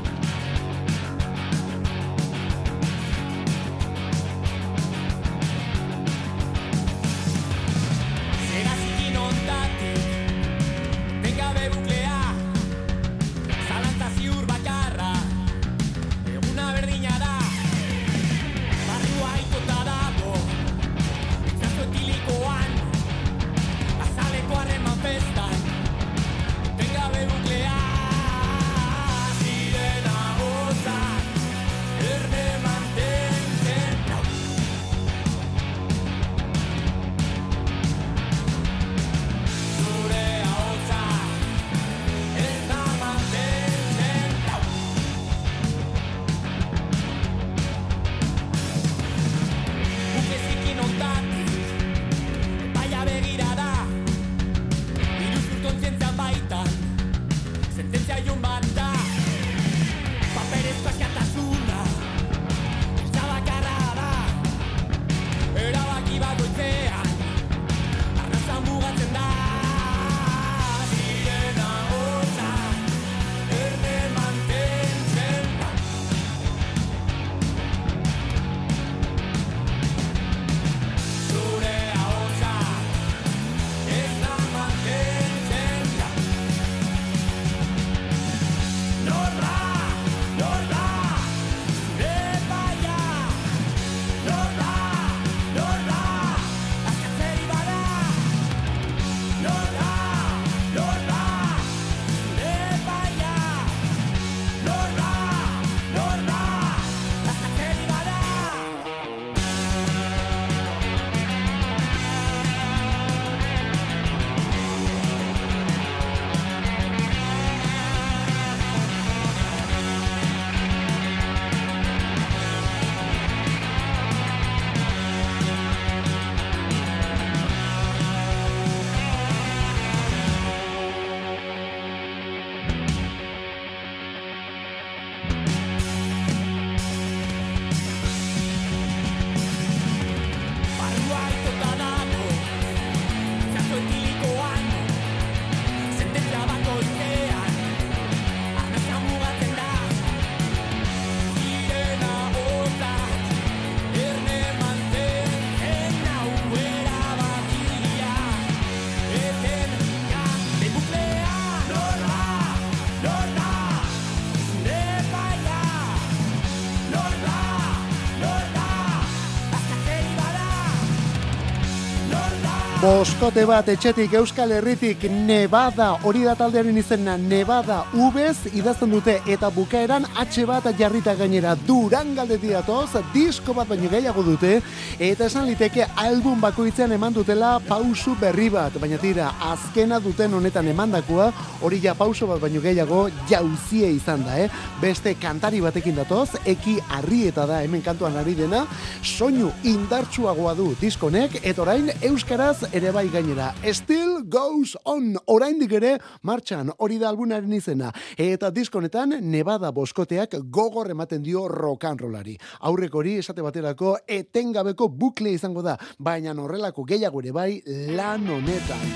Boskote 172.85 173.41
bat 173.49 173.65
etxetik 173.71 174.11
Euskal 174.13 174.51
Herritik 174.53 175.07
Nevada, 175.09 175.87
hori 176.05 176.19
da 176.21 176.35
taldearen 176.37 176.75
izena 176.77 177.15
Nevada 177.17 177.79
Ubez, 177.97 178.51
idazten 178.53 178.91
dute 178.93 179.15
eta 179.31 179.49
bukaeran 179.49 180.03
H 180.13 180.43
bat 180.45 180.67
jarrita 180.77 181.15
gainera 181.17 181.55
Durangaldetik 181.65 182.51
datoz, 182.53 183.01
disko 183.13 183.55
bat 183.57 183.71
baino 183.71 183.89
gehiago 183.89 184.21
dute, 184.27 184.59
eta 184.99 185.25
esan 185.25 185.47
liteke 185.49 185.87
album 185.97 186.43
bakoitzean 186.43 186.93
eman 186.93 187.15
dutela 187.15 187.55
pausu 187.65 188.13
berri 188.21 188.51
bat, 188.53 188.77
baina 188.77 189.01
tira, 189.01 189.31
azkena 189.41 189.97
duten 189.99 190.37
honetan 190.37 190.69
emandakoa, 190.69 191.31
hori 191.65 191.81
ja 191.81 191.95
pausu 191.97 192.29
bat 192.29 192.43
baino 192.43 192.61
gehiago 192.61 193.07
jauzie 193.31 193.89
izan 193.95 194.27
da, 194.27 194.37
eh? 194.43 194.51
Beste 194.83 195.15
kantari 195.17 195.63
batekin 195.65 195.97
datoz, 196.03 196.35
eki 196.45 196.77
arrieta 196.99 197.47
da 197.49 197.63
hemen 197.65 197.81
kantuan 197.81 198.21
ari 198.21 198.37
dena, 198.37 198.67
soinu 199.01 199.49
indartsuagoa 199.73 200.53
du 200.53 200.69
diskonek, 200.77 201.41
eta 201.41 201.65
orain 201.65 201.89
Euskaraz 202.03 202.74
ere 202.75 202.91
bai 202.91 203.07
gainera. 203.07 203.53
Still 203.73 204.23
goes 204.27 204.75
on, 204.83 205.15
oraindik 205.31 205.71
ere 205.77 205.95
martxan, 206.27 206.71
hori 206.77 206.97
da 206.99 207.07
albunaren 207.09 207.53
izena. 207.55 207.91
Eta 208.17 208.49
diskonetan, 208.51 209.15
Nevada 209.23 209.71
boskoteak 209.71 210.35
gogor 210.51 210.91
ematen 210.91 211.23
dio 211.23 211.45
rock'n'rollari. 211.47 212.35
Aurrek 212.67 212.95
hori 212.95 213.17
esate 213.21 213.45
baterako 213.45 213.95
etengabeko 214.07 214.89
bukle 214.91 215.31
izango 215.35 215.63
da, 215.63 215.77
baina 215.99 216.35
horrelako 216.35 216.83
gehiago 216.83 217.21
ere 217.23 217.31
bai 217.31 217.51
lan 217.95 218.27
honetan. 218.27 218.89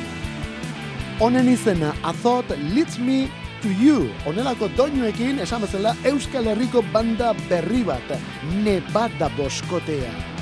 Honen 1.20 1.48
izena, 1.52 1.94
A 2.04 2.14
Thought 2.14 2.52
Leads 2.74 3.00
Me 3.00 3.30
to 3.62 3.72
You. 3.80 4.10
Honelako 4.26 4.70
doinuekin, 4.78 5.40
esan 5.44 5.64
bezala, 5.64 5.96
Euskal 6.08 6.48
Herriko 6.52 6.84
banda 6.94 7.34
berri 7.50 7.84
bat, 7.88 8.14
Nevada 8.64 9.32
boskotea. 9.38 10.39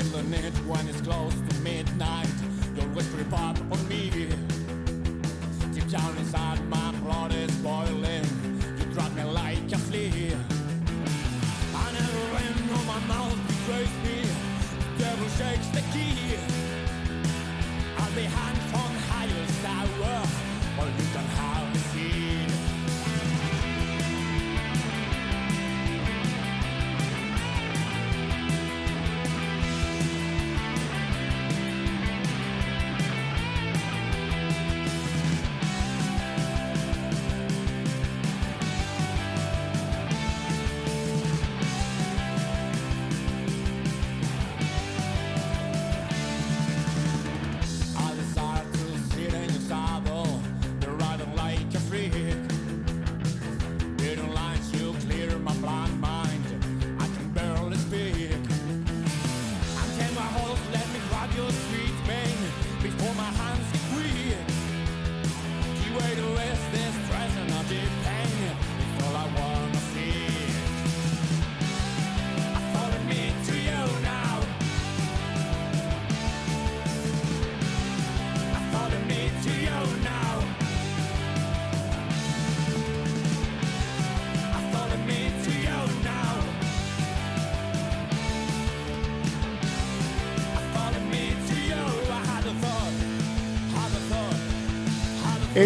When 0.00 0.88
it's 0.88 1.00
close 1.02 1.34
to 1.34 1.60
midnight. 1.60 2.26
Your 2.74 2.86
whisper 2.94 3.22
pop 3.24 3.60
on 3.60 3.88
me. 3.88 4.08
Deep 5.74 5.88
down 5.90 6.16
inside, 6.16 6.66
my 6.70 6.92
blood 7.02 7.34
is 7.34 7.50
boiling. 7.56 8.24
You 8.78 8.84
drag 8.94 9.14
me 9.14 9.24
like 9.24 9.49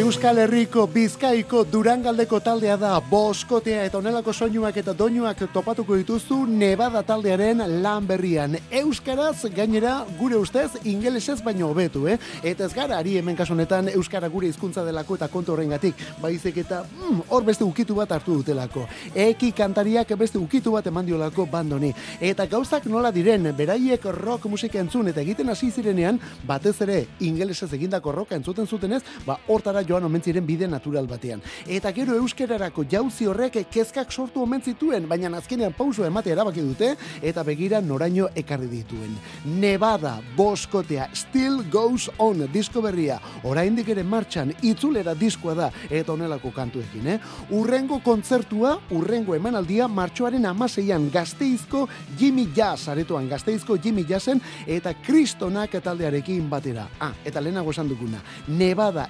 Euskal 0.05 0.37
Herriko 0.37 0.83
Bizkaiko 0.93 1.63
Durangaldeko 1.65 2.37
taldea 2.45 2.75
da 2.77 2.91
boskotea 3.09 3.87
eta 3.89 3.97
onelako 4.03 4.35
soinuak 4.37 4.77
eta 4.77 4.93
doinuak 4.93 5.39
topatuko 5.55 5.97
dituzu 5.97 6.43
Nevada 6.45 7.01
taldearen 7.09 7.63
lan 7.81 8.05
berrian. 8.05 8.59
Euskaraz 8.83 9.47
gainera 9.57 9.95
gure 10.19 10.37
ustez 10.37 10.75
ingelesez 10.85 11.39
baino 11.47 11.71
hobetu, 11.73 12.03
eh? 12.13 12.19
Eta 12.43 12.67
ez 12.67 12.75
gara 12.75 12.99
ari 12.99 13.15
hemen 13.17 13.39
kasu 13.39 13.55
honetan 13.55 13.89
Euskara 13.95 14.29
gure 14.29 14.51
hizkuntza 14.53 14.85
delako 14.85 15.17
eta 15.17 15.31
kontu 15.33 15.55
horrengatik, 15.55 15.97
baizik 16.21 16.61
eta 16.61 16.83
mm, 16.85 17.25
hor 17.31 17.49
beste 17.49 17.65
ukitu 17.65 17.97
bat 17.97 18.13
hartu 18.13 18.37
dutelako. 18.43 18.85
Eki 19.15 19.55
kantariak 19.57 20.13
beste 20.21 20.37
ukitu 20.37 20.77
bat 20.77 20.93
eman 20.93 21.09
diolako 21.09 21.49
bandoni. 21.49 21.95
Eta 22.21 22.45
gauzak 22.45 22.91
nola 22.93 23.09
diren, 23.09 23.55
beraiek 23.57 24.05
rock 24.21 24.53
musika 24.53 24.85
entzun 24.85 25.09
eta 25.09 25.25
egiten 25.25 25.49
hasi 25.49 25.71
zirenean, 25.71 26.21
batez 26.45 26.77
ere 26.85 27.01
ingelesez 27.21 27.73
egindako 27.73 28.13
rocka 28.21 28.37
entzuten 28.37 28.69
zutenez, 28.69 29.01
ba 29.25 29.41
hortara 29.49 29.81
joan 29.95 30.09
omen 30.09 30.23
ziren 30.23 30.47
bide 30.47 30.67
natural 30.67 31.07
batean. 31.07 31.43
Eta 31.71 31.93
gero 31.95 32.17
euskerarako 32.19 32.85
jauzi 32.91 33.29
horrek 33.31 33.61
kezkak 33.71 34.11
sortu 34.13 34.43
omen 34.43 34.63
zituen, 34.63 35.07
baina 35.09 35.31
azkenean 35.39 35.75
pauso 35.77 36.05
emate 36.07 36.33
erabaki 36.35 36.63
dute 36.65 36.95
eta 37.23 37.45
begira 37.47 37.81
noraino 37.81 38.29
ekarri 38.35 38.67
dituen. 38.71 39.15
Nevada, 39.61 40.17
boskotea, 40.37 41.09
Still 41.15 41.63
Goes 41.71 42.09
On 42.19 42.43
disko 42.53 42.83
berria, 42.83 43.21
oraindik 43.45 43.89
ere 43.95 44.03
martxan 44.03 44.53
itzulera 44.63 45.15
diskoa 45.15 45.55
da 45.55 45.71
eta 45.91 46.13
honelako 46.13 46.51
kantuekin, 46.55 47.07
eh? 47.15 47.19
Urrengo 47.55 48.01
kontzertua, 48.05 48.75
urrengo 48.95 49.37
emanaldia 49.37 49.87
martxoaren 49.89 50.47
amaseian 50.51 51.07
gazteizko 51.15 51.87
Jimmy 52.19 52.49
Jazz, 52.57 52.89
aretoan 52.91 53.29
gazteizko 53.31 53.79
Jimmy 53.79 54.07
Jazzen 54.09 54.43
eta 54.67 54.95
kristonak 55.07 55.79
taldearekin 55.85 56.51
batera. 56.51 56.89
Ah, 56.99 57.13
eta 57.25 57.43
lehenago 57.45 57.71
esan 57.75 57.89
duguna, 57.91 58.23
Nevada 58.49 59.09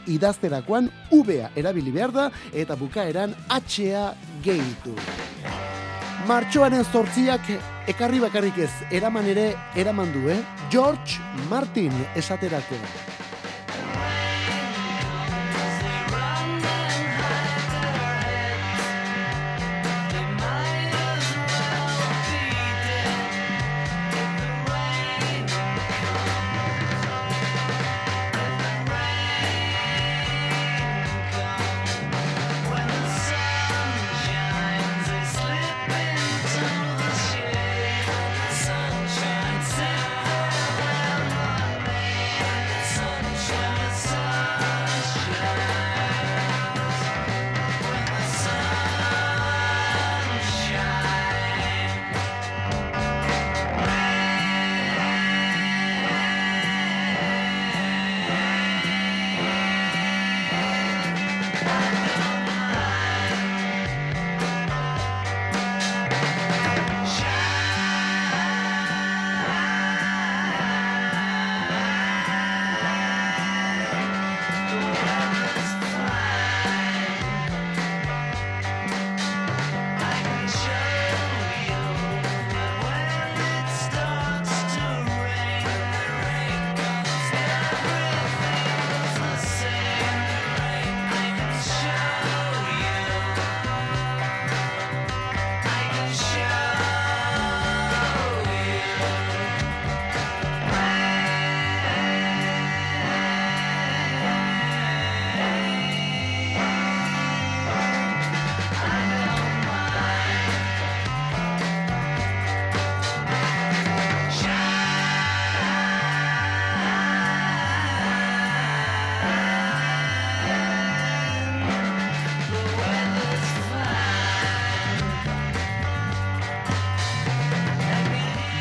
idazterakoan 0.74 0.90
UBA 1.10 1.50
erabili 1.56 1.92
behar 1.92 2.12
da 2.12 2.30
eta 2.52 2.76
bukaeran 2.76 3.34
HA 3.48 4.14
gehitu. 4.42 4.94
Martxoaren 6.26 6.84
zortziak 6.84 7.42
ekarri 7.86 8.20
bakarrik 8.20 8.58
ez, 8.58 8.72
eraman 8.90 9.26
ere 9.26 9.54
eraman 9.76 10.12
du, 10.12 10.28
eh? 10.30 10.42
George 10.70 11.20
Martin 11.50 11.92
esaterako. 12.16 12.74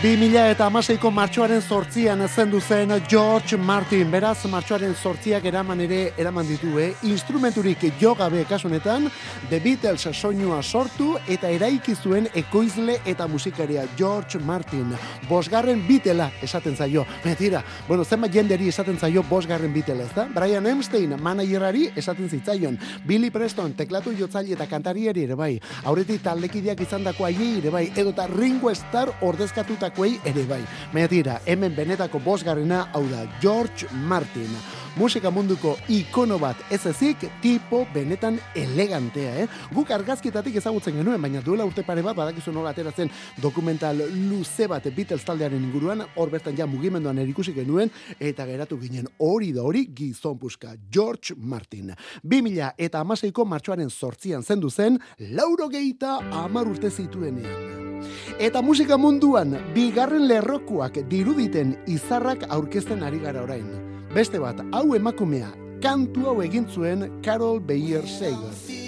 2000 0.04 0.50
eta 0.52 0.66
amaseiko 0.68 1.08
martxoaren 1.16 1.62
sortzian 1.64 2.20
zendu 2.28 2.60
zen 2.60 2.90
George 3.08 3.56
Martin. 3.56 4.10
Beraz, 4.12 4.42
martxoaren 4.52 4.92
sortziak 5.00 5.46
eraman 5.48 5.80
ere 5.80 6.00
eraman 6.20 6.44
ditu, 6.44 6.74
eh? 6.76 6.90
Instrumenturik 7.08 7.86
jo 8.02 8.12
gabe 8.20 8.44
kasunetan, 8.44 9.08
The 9.54 9.60
Beatles 9.62 10.08
soinua 10.18 10.64
sortu 10.66 11.12
eta 11.30 11.46
eraiki 11.54 11.94
zuen 11.94 12.26
ekoizle 12.34 12.96
eta 13.06 13.28
musikaria 13.30 13.84
George 14.00 14.40
Martin. 14.42 14.96
Bosgarren 15.30 15.84
bitela 15.86 16.32
esaten 16.42 16.74
zaio. 16.74 17.04
Metira, 17.22 17.62
bueno, 17.88 18.02
zenbat 18.04 18.34
jenderi 18.34 18.72
esaten 18.72 18.98
zaio 18.98 19.22
bosgarren 19.30 19.70
bitela, 19.72 20.08
ez 20.10 20.16
da? 20.16 20.26
Brian 20.34 20.66
Epstein, 20.66 21.14
managerari 21.22 21.92
esaten 21.96 22.32
zitzaion. 22.34 22.80
Billy 23.06 23.30
Preston, 23.30 23.78
teklatu 23.78 24.16
jotzaile 24.18 24.58
eta 24.58 24.66
kantariari 24.66 25.28
ere 25.28 25.38
bai. 25.38 25.52
Aurretik 25.86 26.24
taldekideak 26.26 26.82
izan 26.82 27.06
dako 27.06 27.28
ere 27.28 27.70
bai. 27.70 27.92
Edota 27.96 28.26
Ringo 28.26 28.74
Starr 28.74 29.14
ordezkatuta 29.22 29.92
delakoei 29.94 30.18
ere 30.26 30.48
bai. 30.50 30.64
Baina 30.92 31.08
tira, 31.08 31.42
hemen 31.46 31.76
benetako 31.76 32.18
bosgarrena 32.26 32.88
hau 32.92 33.06
da 33.08 33.28
George 33.40 33.86
Martin. 33.92 34.50
Musika 34.94 35.32
munduko 35.34 35.72
ikono 35.90 36.36
bat 36.38 36.60
ez 36.70 36.84
ezik, 36.86 37.24
tipo 37.42 37.80
benetan 37.96 38.36
elegantea, 38.54 39.32
eh? 39.42 39.48
Guk 39.74 39.90
argazkietatik 39.90 40.60
ezagutzen 40.60 41.00
genuen, 41.00 41.22
baina 41.22 41.40
duela 41.42 41.66
urte 41.66 41.82
pare 41.82 42.04
bat, 42.06 42.14
badakizu 42.14 42.52
nola 42.54 42.70
ateratzen 42.76 43.10
dokumental 43.42 44.04
luze 44.30 44.68
bat 44.70 44.86
Beatles 44.94 45.26
taldearen 45.26 45.64
inguruan, 45.66 46.04
hor 46.14 46.30
bertan 46.30 46.54
ja 46.58 46.68
mugimenduan 46.70 47.18
erikusi 47.24 47.56
genuen, 47.56 47.90
eta 48.20 48.46
geratu 48.46 48.78
ginen 48.78 49.10
hori 49.18 49.50
da 49.56 49.64
hori 49.66 49.88
gizon 49.98 50.38
puska, 50.38 50.76
George 50.94 51.34
Martin. 51.38 51.90
2000 52.22 52.76
eta 52.78 53.02
amaseiko 53.02 53.48
martxoaren 53.50 53.90
sortzian 53.90 54.44
zendu 54.44 54.70
zen, 54.70 55.00
lauro 55.32 55.72
geita 55.74 56.20
amar 56.44 56.70
urte 56.70 56.92
zituenean. 56.92 58.06
Eta 58.38 58.62
musika 58.62 59.00
munduan, 59.02 59.58
bigarren 59.74 60.28
lerrokuak 60.30 61.02
diruditen 61.10 61.80
izarrak 61.88 62.46
aurkezten 62.52 63.02
ari 63.02 63.24
gara 63.26 63.42
orain. 63.42 63.93
Beste 64.14 64.38
bat, 64.38 64.60
hau 64.78 64.94
emakumea, 64.94 65.48
kantu 65.82 66.28
hau 66.30 66.36
egin 66.46 66.70
zuen 66.70 67.08
Carol 67.26 67.58
Bayer 67.58 68.06
Sager. 68.06 68.83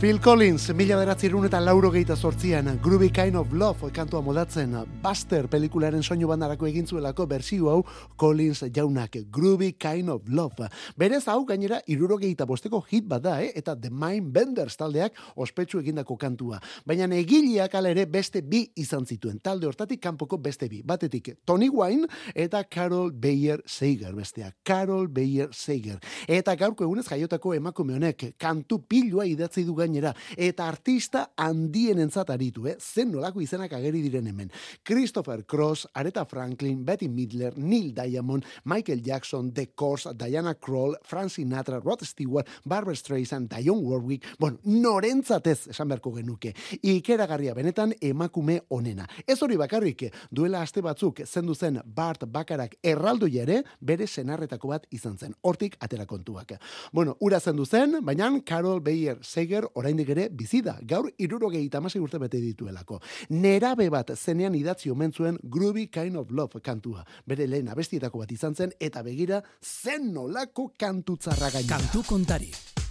Phil 0.00 0.18
Collins, 0.18 0.72
mila 0.72 0.96
beratzi 0.96 1.28
eta 1.28 1.60
lauro 1.60 1.90
gehieta 1.90 2.16
sortzian, 2.16 2.80
Groovy 2.80 3.10
Kind 3.10 3.36
of 3.36 3.52
Love, 3.52 3.92
kantua 3.92 4.22
modatzen, 4.22 4.72
Buster 5.02 5.46
pelikularen 5.46 6.02
soinu 6.02 6.26
bandarako 6.26 6.66
egin 6.66 6.86
zuelako 6.86 7.26
bersio 7.26 7.68
hau 7.68 7.84
Collins 8.16 8.64
jaunak, 8.72 9.18
Groovy 9.30 9.74
Kind 9.74 10.08
of 10.08 10.22
Love. 10.26 10.70
Berez 10.96 11.28
hau 11.28 11.44
gainera 11.44 11.82
iruro 11.86 12.16
gehieta 12.16 12.46
bosteko 12.46 12.80
hit 12.88 13.04
bat 13.06 13.20
da, 13.20 13.42
eh? 13.42 13.52
eta 13.54 13.76
The 13.76 13.90
Mind 13.90 14.32
Benders 14.32 14.78
taldeak 14.78 15.12
ospetsu 15.36 15.80
egindako 15.80 16.16
kantua. 16.16 16.62
Baina 16.86 17.04
egileak 17.04 17.74
ere 17.74 18.06
beste 18.06 18.40
bi 18.40 18.72
izan 18.76 19.04
zituen, 19.04 19.38
talde 19.38 19.66
hortatik 19.66 20.00
kanpoko 20.00 20.38
beste 20.38 20.70
bi. 20.70 20.80
Batetik 20.82 21.44
Tony 21.44 21.68
Wine 21.68 22.08
eta 22.34 22.64
Carol 22.64 23.12
Bayer 23.12 23.60
Sager 23.66 24.14
bestea. 24.14 24.50
Carol 24.64 25.08
Bayer 25.08 25.50
Sager. 25.52 26.00
Eta 26.26 26.56
gaurko 26.56 26.84
egunez 26.84 27.04
jaiotako 27.04 27.52
emakume 27.52 28.00
honek 28.00 28.30
kantu 28.38 28.80
pilua 28.88 29.26
idatzi 29.28 29.66
du 29.66 29.74
gainera, 29.74 29.89
eta 30.36 30.68
artista 30.68 31.30
handien 31.36 31.98
entzat 31.98 32.30
aritu, 32.30 32.66
eh? 32.68 32.76
zen 32.78 33.10
nolako 33.12 33.40
izenak 33.40 33.72
ageri 33.72 34.02
diren 34.02 34.26
hemen. 34.26 34.50
Christopher 34.84 35.44
Cross, 35.46 35.88
Aretha 35.94 36.24
Franklin, 36.24 36.84
Betty 36.84 37.08
Midler, 37.08 37.56
Neil 37.56 37.92
Diamond, 37.94 38.44
Michael 38.64 39.02
Jackson, 39.02 39.52
The 39.52 39.70
Course, 39.74 40.14
Diana 40.16 40.54
Kroll, 40.54 40.96
Frank 41.02 41.30
Sinatra, 41.30 41.80
Rod 41.82 42.04
Stewart, 42.04 42.48
Barbara 42.64 42.94
Streisand, 42.96 43.48
Dionne 43.50 43.82
Warwick, 43.82 44.26
bueno, 44.38 44.58
norentzatez 44.64 45.68
esan 45.68 45.88
beharko 45.88 46.12
genuke. 46.14 46.54
Ikeragarria 46.82 47.54
benetan 47.54 47.94
emakume 48.00 48.60
onena. 48.68 49.06
Ez 49.26 49.40
hori 49.42 49.56
bakarrik, 49.60 50.06
duela 50.30 50.62
aste 50.62 50.82
batzuk 50.84 51.24
zendu 51.26 51.54
zen 51.54 51.80
Bart 51.84 52.24
Bakarak 52.26 52.76
erraldu 52.82 53.28
ere 53.30 53.62
bere 53.80 54.06
senarretako 54.06 54.68
bat 54.68 54.86
izan 54.90 55.16
zen. 55.18 55.34
Hortik 55.42 55.76
atera 55.80 56.06
kontuak. 56.06 56.56
Bueno, 56.92 57.16
ura 57.20 57.40
zendu 57.40 57.66
zen, 57.66 57.98
baina 58.02 58.30
Carol 58.44 58.80
Bayer 58.80 59.18
Seger 59.22 59.66
oraindik 59.80 60.12
ere 60.14 60.28
bizida. 60.30 60.78
Gaur 60.82 61.10
irurogei 61.18 61.66
tamasi 61.72 62.00
urte 62.00 62.20
bete 62.22 62.40
dituelako. 62.40 63.00
Nerabe 63.30 63.88
bat 63.90 64.12
zenean 64.16 64.54
idatzi 64.54 64.90
omen 64.90 65.12
zuen 65.12 65.38
Groovy 65.42 65.88
Kind 65.88 66.16
of 66.16 66.30
Love 66.30 66.60
kantua. 66.60 67.04
Bere 67.26 67.48
lehen 67.48 67.68
abestietako 67.68 68.24
bat 68.24 68.32
izan 68.32 68.54
zen 68.54 68.74
eta 68.80 69.02
begira 69.02 69.42
zen 69.60 70.12
nolako 70.14 70.72
kantu 70.78 71.16
gainera. 71.16 71.78
Kantu 71.78 72.02
kontari. 72.06 72.50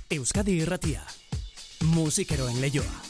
Euskadi 0.10 0.58
irratia. 0.62 1.02
Musikeroen 1.96 2.60
leioa. 2.62 3.02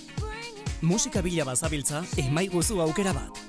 Musika 0.81 1.21
bila 1.21 1.43
bazabiltza, 1.45 2.03
emaiguzu 2.17 2.79
aukera 2.81 3.13
bat. 3.13 3.39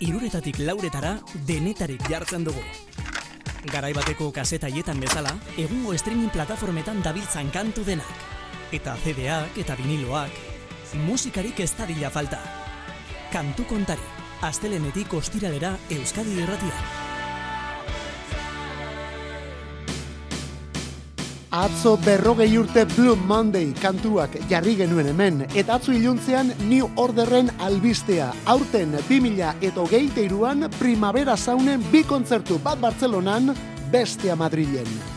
Iruretatik 0.00 0.58
lauretara 0.58 1.16
denetarik 1.46 2.02
jartzen 2.10 2.44
dugu. 2.44 2.60
Garai 3.72 3.92
bateko 3.96 4.30
kasetaietan 4.32 5.00
bezala, 5.00 5.32
egungo 5.56 5.96
streaming 5.96 6.30
plataformetan 6.30 7.02
dabiltzan 7.02 7.50
kantu 7.50 7.84
denak. 7.84 8.35
Eta 8.74 8.96
CD-ak 8.98 9.60
eta 9.62 9.76
viniloak, 9.78 10.32
musikarik 11.06 11.60
ez 11.62 11.70
dadila 11.78 12.10
falta. 12.10 12.40
Kantu 13.30 13.62
kontari, 13.70 14.02
astelenetik 14.42 15.14
ostiralera 15.14 15.76
Euskadi 15.94 16.40
irratia. 16.40 16.80
Atzo 21.56 21.94
berrogei 22.02 22.50
urte 22.58 22.84
Blue 22.96 23.14
Monday 23.16 23.70
kantuak 23.80 24.34
jarri 24.50 24.74
genuen 24.76 25.12
hemen, 25.12 25.44
eta 25.54 25.78
atzo 25.78 25.94
iluntzean 25.94 26.50
New 26.66 26.90
Orderren 26.98 27.52
albistea. 27.62 28.32
Aurten 28.50 28.98
2000 29.08 29.54
eta 29.62 29.80
hogeite 29.80 30.26
iruan 30.26 30.66
Primavera 30.80 31.36
Saunen 31.36 31.86
bi 31.92 32.02
kontzertu 32.02 32.58
bat 32.58 32.82
Bartzelonan, 32.82 33.54
bestea 33.92 34.34
Madrilen. 34.36 35.15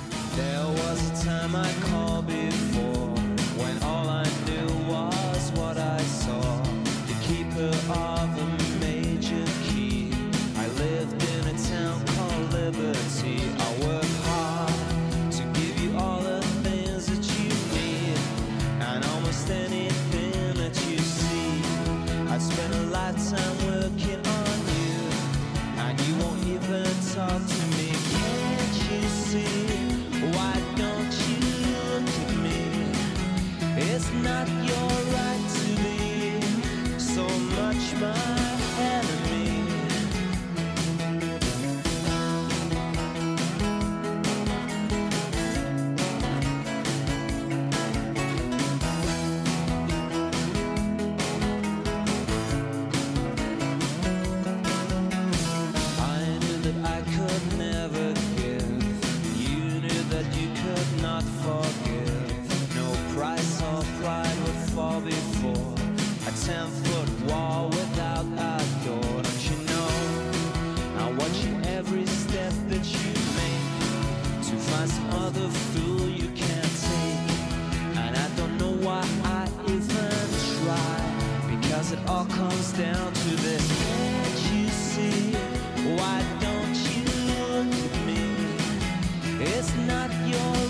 Why 29.31 30.55
don't 30.75 31.13
you 31.29 31.39
look 31.69 32.09
at 32.09 32.35
me? 32.37 32.61
It's 33.77 34.11
not 34.23 34.47
your 34.47 34.89
right 35.13 35.45
to 35.53 35.67
be 35.83 36.41
so 36.97 37.27
much 37.27 37.93
my 38.01 38.38
a 66.49 66.51
ten 66.51 66.67
foot 66.67 67.31
wall 67.31 67.67
without 67.69 68.25
a 68.25 68.85
door. 68.85 69.21
Don't 69.21 69.49
you 69.49 69.57
know? 69.69 69.89
I'm 70.97 71.63
every 71.65 72.05
step 72.05 72.53
that 72.69 72.85
you 72.85 73.11
make 73.39 73.65
to 74.47 74.55
find 74.67 74.89
some 74.89 75.09
other 75.25 75.47
fool 75.49 76.07
you 76.09 76.29
can't 76.29 76.75
take. 76.89 77.29
And 77.97 78.15
I 78.17 78.27
don't 78.35 78.57
know 78.57 78.73
why 78.85 79.03
I 79.23 79.47
even 79.67 80.25
try 80.55 80.99
because 81.55 81.91
it 81.91 81.99
all 82.07 82.25
comes 82.25 82.71
down 82.73 83.13
to 83.13 83.29
this. 83.45 83.65
Can't 83.85 84.53
you 84.53 84.67
see? 84.69 85.33
Why 85.97 86.23
don't 86.39 86.75
you 86.93 87.05
look 87.29 87.69
at 87.85 88.05
me? 88.07 88.21
It's 89.39 89.73
not 89.87 90.09
your 90.27 90.68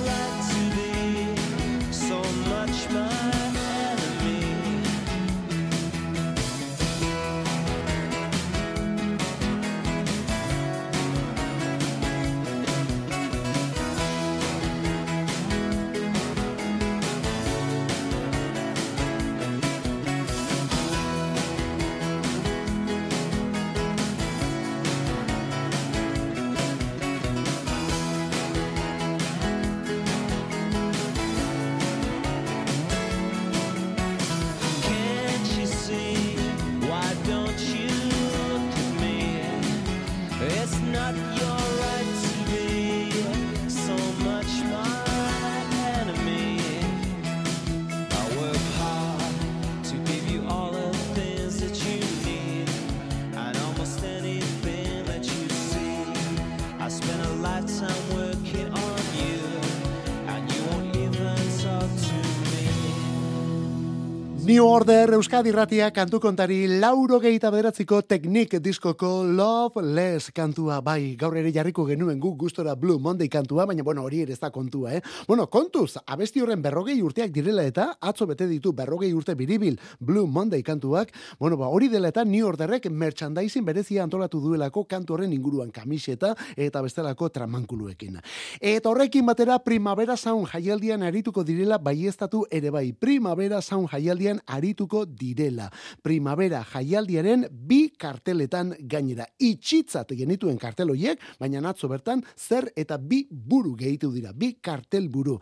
New 64.60 64.68
Order 64.68 65.14
Euskadi 65.16 65.54
Ratia 65.56 65.86
kantu 65.96 66.20
kontari 66.20 66.66
lauro 66.82 67.16
gehieta 67.24 67.48
bederatziko 67.48 68.02
teknik 68.04 68.58
diskoko 68.60 69.24
Love 69.24 69.80
Less 69.80 70.34
kantua 70.36 70.82
bai, 70.84 71.16
gaur 71.16 71.38
ere 71.40 71.54
jarriko 71.56 71.86
genuen 71.88 72.20
guk 72.20 72.36
gustora 72.42 72.74
Blue 72.76 73.00
Monday 73.00 73.30
kantua, 73.32 73.64
baina 73.70 73.86
bueno, 73.88 74.04
hori 74.04 74.20
ere 74.26 74.36
ez 74.36 74.40
da 74.42 74.50
kontua, 74.52 74.98
eh? 74.98 75.02
Bueno, 75.30 75.46
kontuz, 75.48 75.94
abesti 76.06 76.44
horren 76.44 76.60
berrogei 76.62 76.98
urteak 77.00 77.32
direla 77.32 77.64
eta 77.64 77.86
atzo 78.02 78.28
bete 78.28 78.50
ditu 78.50 78.74
berrogei 78.76 79.14
urte 79.16 79.38
biribil 79.40 79.80
Blue 79.98 80.28
Monday 80.28 80.62
kantuak, 80.62 81.16
bueno, 81.40 81.56
ba, 81.56 81.72
hori 81.72 81.88
dela 81.88 82.12
eta 82.12 82.26
New 82.28 82.44
Orderrek 82.46 82.90
merchandising 82.92 83.64
berezia 83.64 84.04
antolatu 84.04 84.44
duelako 84.44 84.84
kantu 84.92 85.16
horren 85.16 85.32
inguruan 85.32 85.72
kamiseta 85.72 86.34
eta 86.58 86.84
bestelako 86.84 87.30
tramankuluekin. 87.30 88.20
Eta 88.60 88.92
horrekin 88.92 89.32
batera 89.32 89.62
Primavera 89.64 90.18
Sound 90.18 90.52
jaialdian 90.52 91.08
arituko 91.08 91.48
direla 91.48 91.80
baiestatu 91.80 92.44
ere 92.52 92.76
bai. 92.76 92.92
Primavera 92.92 93.64
Sound 93.64 93.88
jaialdian 93.96 94.44
arituko 94.50 95.06
direla. 95.06 95.70
Primavera 96.04 96.64
jaialdiaren 96.74 97.48
bi 97.52 97.82
karteletan 97.98 98.74
gainera. 98.90 99.28
Itxitzat 99.40 100.14
genituen 100.18 100.58
kartel 100.58 100.92
hoiek, 100.94 101.22
baina 101.40 101.62
atzo 101.70 101.90
bertan 101.92 102.24
zer 102.38 102.72
eta 102.76 102.98
bi 102.98 103.26
buru 103.30 103.76
gehitu 103.78 104.12
dira. 104.12 104.34
Bi 104.34 104.56
kartel 104.62 105.10
buru. 105.10 105.38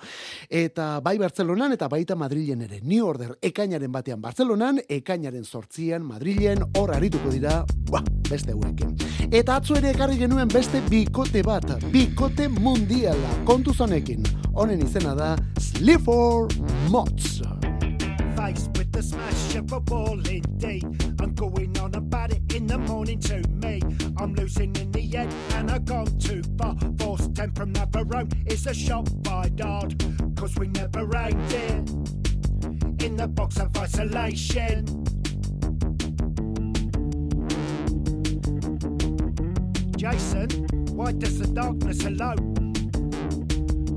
Eta 0.49 0.99
bai 1.03 1.17
Bartzelonan 1.17 1.73
eta 1.73 1.87
baita 1.87 2.15
Madrilen 2.15 2.61
ere. 2.67 2.81
New 2.83 3.05
Order 3.05 3.37
ekainaren 3.41 3.91
batean 3.91 4.21
Bartzelonan, 4.21 4.81
ekainaren 4.89 5.45
sortzian 5.45 6.05
Madrilen 6.05 6.63
hor 6.77 6.93
arituko 6.95 7.31
dira, 7.33 7.63
ba, 7.91 8.03
beste 8.29 8.55
hauekin. 8.55 8.95
Eta 9.31 9.57
atzo 9.59 9.77
ere 9.79 9.91
ekarri 9.95 10.19
genuen 10.21 10.51
beste 10.51 10.81
bikote 10.89 11.43
bat, 11.47 11.67
bikote 11.93 12.47
mundiala, 12.47 13.37
kontuz 13.49 13.79
honekin. 13.81 14.25
Honen 14.57 14.81
izena 14.85 15.15
da 15.17 15.35
Sleaford 15.61 16.57
Mods. 16.91 17.56
Fight 18.47 18.91
the 18.93 19.03
smash 19.03 19.55
of 19.55 19.73
a 19.73 19.79
ball 19.81 20.25
indeed. 20.25 20.85
I'm 21.19 21.33
going 21.33 21.77
on 21.79 21.93
about 21.95 22.31
it 22.31 22.53
in 22.55 22.65
the 22.65 22.77
morning 22.77 23.19
to 23.21 23.45
me. 23.49 23.81
I'm 24.15 24.35
losing 24.35 24.73
in 24.77 24.89
the 24.89 25.17
end 25.17 25.33
and 25.55 25.69
I've 25.69 25.83
gone 25.83 26.17
too 26.17 26.41
far. 26.57 26.77
Force 26.97 27.27
10 27.35 27.51
from 27.51 27.73
Navarone 27.73 28.49
is 28.49 28.65
a 28.65 28.73
shot 28.73 29.09
by 29.23 29.49
Dodd. 29.49 30.01
Cause 30.37 30.55
we 30.55 30.69
never 30.69 31.01
aimed 31.17 31.51
it 31.51 33.03
in 33.03 33.17
the 33.17 33.27
box 33.27 33.59
of 33.59 33.75
isolation. 33.75 34.85
Jason, 39.97 40.49
why 40.95 41.11
does 41.11 41.37
the 41.39 41.47
darkness 41.47 42.05
alone? 42.05 42.53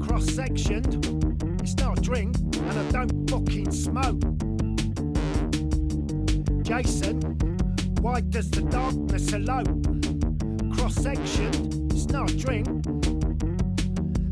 Cross 0.05 0.27
sectioned, 0.27 1.30
it's 1.61 1.77
not 1.77 1.99
a 1.99 2.01
drink, 2.01 2.37
and 2.39 2.79
I 2.79 2.91
don't 2.91 3.31
fucking 3.31 3.71
smoke. 3.71 4.21
Jason, 6.63 7.21
why 8.01 8.21
does 8.23 8.51
the 8.51 8.63
darkness 8.63 9.33
alone? 9.33 9.83
Cross 10.75 10.95
sectioned, 10.95 11.93
it's 11.93 12.07
not 12.09 12.31
a 12.31 12.37
drink, 12.37 12.67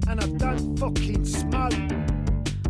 and 0.09 0.20
I 0.20 0.26
don't 0.39 0.79
fucking 0.79 1.24
smoke. 1.24 1.74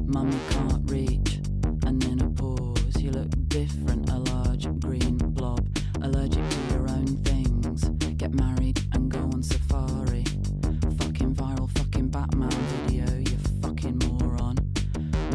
Mummy 0.04 0.38
can't 0.50 0.90
reach, 0.90 1.40
and 1.86 2.02
then 2.02 2.20
a 2.20 2.28
pause. 2.30 3.00
You 3.00 3.12
look 3.12 3.30
different, 3.48 3.97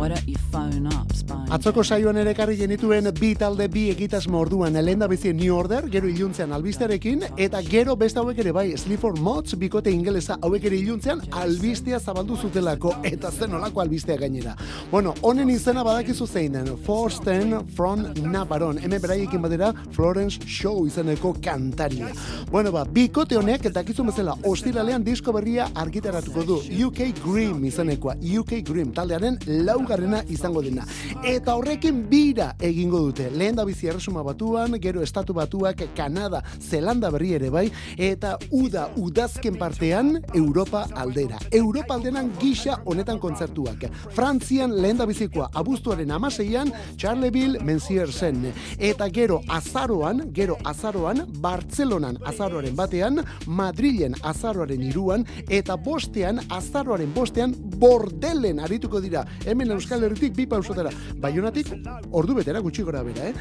Why 0.03 0.09
don't 0.09 0.42
Atzoko 0.53 1.83
saioan 1.83 2.17
ere 2.21 2.33
karri 2.37 2.55
genituen 2.59 3.07
bi 3.17 3.31
talde 3.37 3.65
bi 3.73 3.87
egitasmo 3.89 4.37
orduan. 4.39 4.75
Lehen 4.85 4.99
da 5.01 5.07
bizi 5.09 5.31
New 5.33 5.55
Order, 5.55 5.87
gero 5.89 6.07
iluntzean 6.09 6.53
albistearekin, 6.53 7.23
eta 7.41 7.61
gero 7.65 7.95
beste 7.97 8.19
hauek 8.21 8.37
ere 8.43 8.51
bai, 8.53 8.65
Sleaford 8.77 9.17
Mods, 9.21 9.55
bikote 9.57 9.89
ingelesa 9.93 10.37
hauek 10.41 10.65
ere 10.69 10.77
iluntzean 10.77 11.21
albistea 11.41 11.99
zabaldu 11.99 12.37
zutelako, 12.37 12.93
eta 13.09 13.31
zen 13.31 13.53
olako 13.57 13.81
albistea 13.81 14.17
gainera. 14.21 14.55
Bueno, 14.91 15.15
honen 15.21 15.49
izena 15.49 15.83
badakizu 15.85 16.27
zein 16.27 16.53
den, 16.53 16.69
Forsten 16.85 17.55
from 17.75 18.05
Navarone, 18.29 18.81
hemen 18.85 19.01
beraiekin 19.01 19.41
batera 19.41 19.71
Florence 19.93 20.45
Show 20.45 20.85
izeneko 20.87 21.33
kantaria. 21.41 22.11
Bueno 22.51 22.71
ba, 22.73 22.85
bikote 22.85 23.37
honek, 23.37 23.65
eta 23.71 23.85
kizu 23.85 24.05
bezala, 24.09 24.37
ostiralean 24.49 25.05
disko 25.05 25.33
berria 25.33 25.69
argitaratuko 25.73 26.45
du, 26.49 26.59
UK 26.87 27.03
Grim 27.23 27.65
izenekoa, 27.69 28.17
UK 28.21 28.59
Grim, 28.69 28.93
taldearen 28.93 29.39
laugarrena 29.47 30.21
izango 30.43 30.61
dena. 30.61 30.83
Eta 31.23 31.55
horrekin 31.55 32.03
bira 32.09 32.53
egingo 32.59 32.99
dute. 33.05 33.29
Lehen 33.31 33.55
da 33.55 33.63
bizi 33.65 33.87
erresuma 33.87 34.23
batuan, 34.23 34.75
gero 34.81 35.01
estatu 35.01 35.33
batuak, 35.33 35.85
Kanada, 35.95 36.41
Zelanda 36.59 37.09
berri 37.11 37.33
ere 37.37 37.49
bai, 37.49 37.69
eta 37.97 38.35
uda 38.51 38.89
udazken 38.99 39.55
partean 39.59 40.17
Europa 40.33 40.85
aldera. 40.95 41.39
Europa 41.51 41.95
aldenan 41.95 42.31
gisa 42.41 42.81
honetan 42.85 43.19
kontzertuak. 43.19 43.85
Frantzian 44.11 44.75
lehen 44.75 44.99
da 44.99 45.07
bizikoa 45.07 45.49
abuztuaren 45.53 46.11
amaseian, 46.11 46.73
Charleville 46.97 47.63
menzier 47.63 48.11
zen. 48.11 48.51
Eta 48.77 49.07
gero 49.13 49.39
azaroan, 49.47 50.25
gero 50.33 50.57
azaroan, 50.65 51.23
Bartzelonan 51.39 52.19
azaroaren 52.27 52.75
batean, 52.75 53.23
Madrilen 53.47 54.15
azaroaren 54.23 54.83
iruan, 54.83 55.23
eta 55.47 55.77
bostean, 55.77 56.41
azaroaren 56.49 57.13
bostean, 57.15 57.55
bordelen 57.79 58.59
arituko 58.59 58.99
dira. 59.03 59.23
Hemen 59.45 59.71
Euskal 59.71 60.03
Herritik 60.03 60.32
bi 60.35 60.47
pausotara. 60.49 60.91
Baionatik, 61.21 61.69
ordu 62.11 62.35
betera 62.39 62.61
gutxi 62.63 62.83
gora 62.83 63.03
bera, 63.03 63.29
eh? 63.29 63.33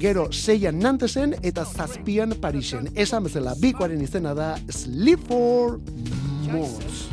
Gero, 0.00 0.28
seian 0.32 0.78
Nantesen 0.78 1.36
eta 1.42 1.64
zazpian 1.64 2.34
Parisen. 2.40 2.90
Esan 2.94 3.28
bezala, 3.28 3.54
bikoaren 3.60 4.02
izena 4.02 4.34
da 4.34 4.54
Sleaford 4.68 5.92
Moss. 6.52 7.08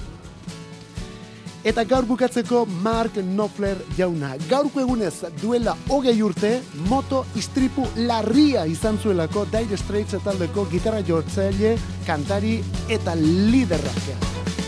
Eta 1.66 1.82
gaur 1.90 2.06
bukatzeko 2.06 2.60
Mark 2.86 3.16
Knopfler 3.18 3.80
jauna. 3.98 4.36
Gaurko 4.52 4.84
egunez 4.84 5.16
duela 5.42 5.74
hogei 5.90 6.20
urte, 6.22 6.60
moto 6.92 7.24
istripu 7.42 7.88
larria 8.06 8.68
izan 8.70 9.02
zuelako 9.02 9.48
Dire 9.50 9.80
Straits 9.82 10.22
taldeko 10.28 10.68
gitarra 10.70 11.02
jortzaile, 11.02 11.74
kantari 12.06 12.60
eta 12.94 13.18
liderrak. 13.18 14.65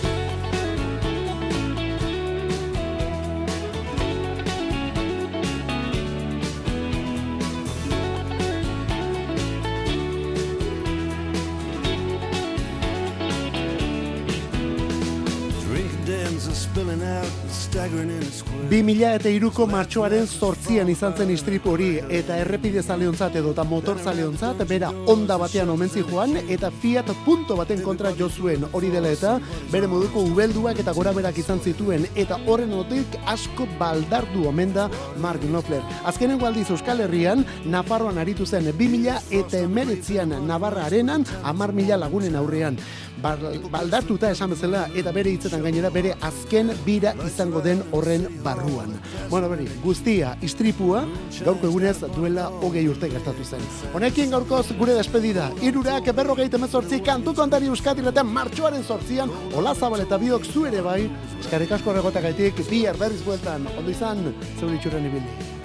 Bi 18.70 18.80
mila 18.84 19.12
eta 19.18 19.30
iruko 19.30 19.66
martxoaren 19.70 20.26
zortzian 20.28 20.90
izan 20.90 21.14
zen 21.18 21.30
istrip 21.34 21.66
hori 21.70 21.90
eta 22.20 22.38
errepide 22.42 22.82
zaleontzat 22.82 23.36
edo 23.40 23.52
eta 23.54 23.64
motor 23.64 24.00
zaleontzat 24.02 24.64
bera 24.70 24.90
onda 25.14 25.38
batean 25.38 25.70
omentzi 25.70 26.04
joan 26.10 26.36
eta 26.48 26.72
fiat 26.82 27.12
punto 27.26 27.58
baten 27.58 27.82
kontra 27.86 28.12
jo 28.18 28.30
zuen 28.30 28.66
hori 28.72 28.90
dela 28.94 29.12
eta 29.14 29.38
bere 29.72 29.88
moduko 29.88 30.24
ubelduak 30.32 30.80
eta 30.80 30.94
goraberak 30.98 31.38
izan 31.38 31.62
zituen 31.62 32.08
eta 32.16 32.40
horren 32.48 32.74
otik 32.74 33.20
asko 33.26 33.68
baldardu 33.80 34.48
omen 34.50 34.74
da 34.74 34.90
Mark 35.22 35.42
Knopfler. 35.42 35.82
Azkenen 36.06 36.40
gualdiz 36.40 36.70
Euskal 36.72 37.02
Herrian, 37.06 37.46
Nafarroan 37.66 38.18
aritu 38.18 38.46
zen 38.46 38.72
bi 38.78 38.88
mila 38.88 39.20
eta 39.32 39.60
emeritzian 39.60 40.34
Navarra 40.48 40.86
arenan 40.86 41.26
amar 41.44 41.74
mila 41.74 41.98
lagunen 41.98 42.36
aurrean. 42.36 42.78
Bal- 43.22 43.70
baldartuta 43.72 44.30
esan 44.32 44.52
bezala 44.54 44.84
eta 44.96 45.12
bere 45.16 45.32
hitzetan 45.34 45.64
gainera 45.66 45.90
bere 45.90 46.14
azken 46.22 46.70
bira 46.86 47.14
izango 47.26 47.62
den 47.66 47.82
horren 47.92 48.28
barruan. 48.44 48.94
Bueno, 49.30 49.50
beri, 49.50 49.66
guztia 49.84 50.36
istripua 50.46 51.04
gaurko 51.44 51.68
egunez 51.72 51.98
duela 52.16 52.48
hogei 52.62 52.86
urte 52.88 53.10
gertatu 53.10 53.44
zen. 53.44 53.64
Honekin 53.94 54.30
gaurkoz 54.32 54.68
gure 54.78 54.94
despedida. 54.94 55.50
Irurak 55.62 56.12
berrogeita 56.16 56.58
emezortzi 56.62 57.02
kantu 57.02 57.34
kontari 57.34 57.68
euskatireten 57.74 58.28
martxoaren 58.28 58.84
sortzian, 58.84 59.32
Ola 59.58 59.74
Zabal 59.76 60.06
eta 60.06 60.18
biok 60.22 60.46
zu 60.46 60.66
ere 60.70 60.82
bai, 60.82 61.10
eskarrik 61.42 61.72
asko 61.72 61.92
horregotagaitik, 61.92 62.64
bihar 62.70 62.98
berriz 62.98 63.24
bueltan, 63.26 63.68
ondo 63.78 63.92
izan, 63.92 64.28
zeur 64.60 64.74
itxuren 64.78 65.06
ibili. 65.10 65.57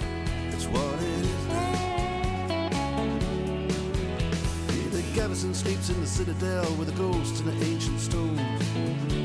Gavison 5.13 5.53
sleeps 5.53 5.89
in 5.89 6.01
the 6.01 6.07
citadel 6.07 6.65
with 6.73 6.87
the 6.87 6.97
ghosts 6.99 7.39
and 7.39 7.47
the 7.47 7.65
ancient 7.65 7.99
stones. 7.99 8.39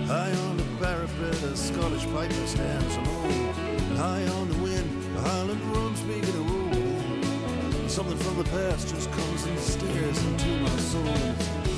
High 0.07 0.31
on 0.49 0.59
the 0.59 0.65
parapet, 0.79 1.43
a 1.45 1.57
Scottish 1.57 2.05
piper 2.13 2.47
stands 2.47 2.95
alone. 2.97 3.55
High 3.97 4.27
on 4.37 4.51
the 4.51 4.59
wind, 4.59 5.17
a 5.17 5.21
Highland 5.23 5.63
drum's 5.63 6.03
making 6.05 6.35
a 6.35 6.45
roll. 6.45 7.89
Something 7.89 8.19
from 8.19 8.37
the 8.37 8.45
past 8.51 8.95
just 8.95 9.11
comes 9.13 9.47
and 9.47 9.59
stares 9.59 10.23
into 10.27 10.51
my 10.61 10.77
soul. 10.77 11.35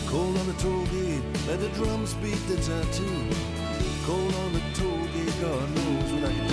Cold 0.09 0.37
on 0.39 0.47
the 0.49 0.55
toll 0.55 0.85
gate, 0.87 1.23
let 1.47 1.61
the 1.61 1.69
drums 1.69 2.15
beat 2.15 2.43
the 2.49 2.57
tattoo. 2.57 3.29
Cold 4.07 4.35
on 4.35 4.53
the 4.55 4.63
toll 4.75 5.07
gate, 5.15 5.35
God 5.41 5.71
knows 5.77 6.13
what 6.15 6.25
I 6.25 6.35
can 6.35 6.50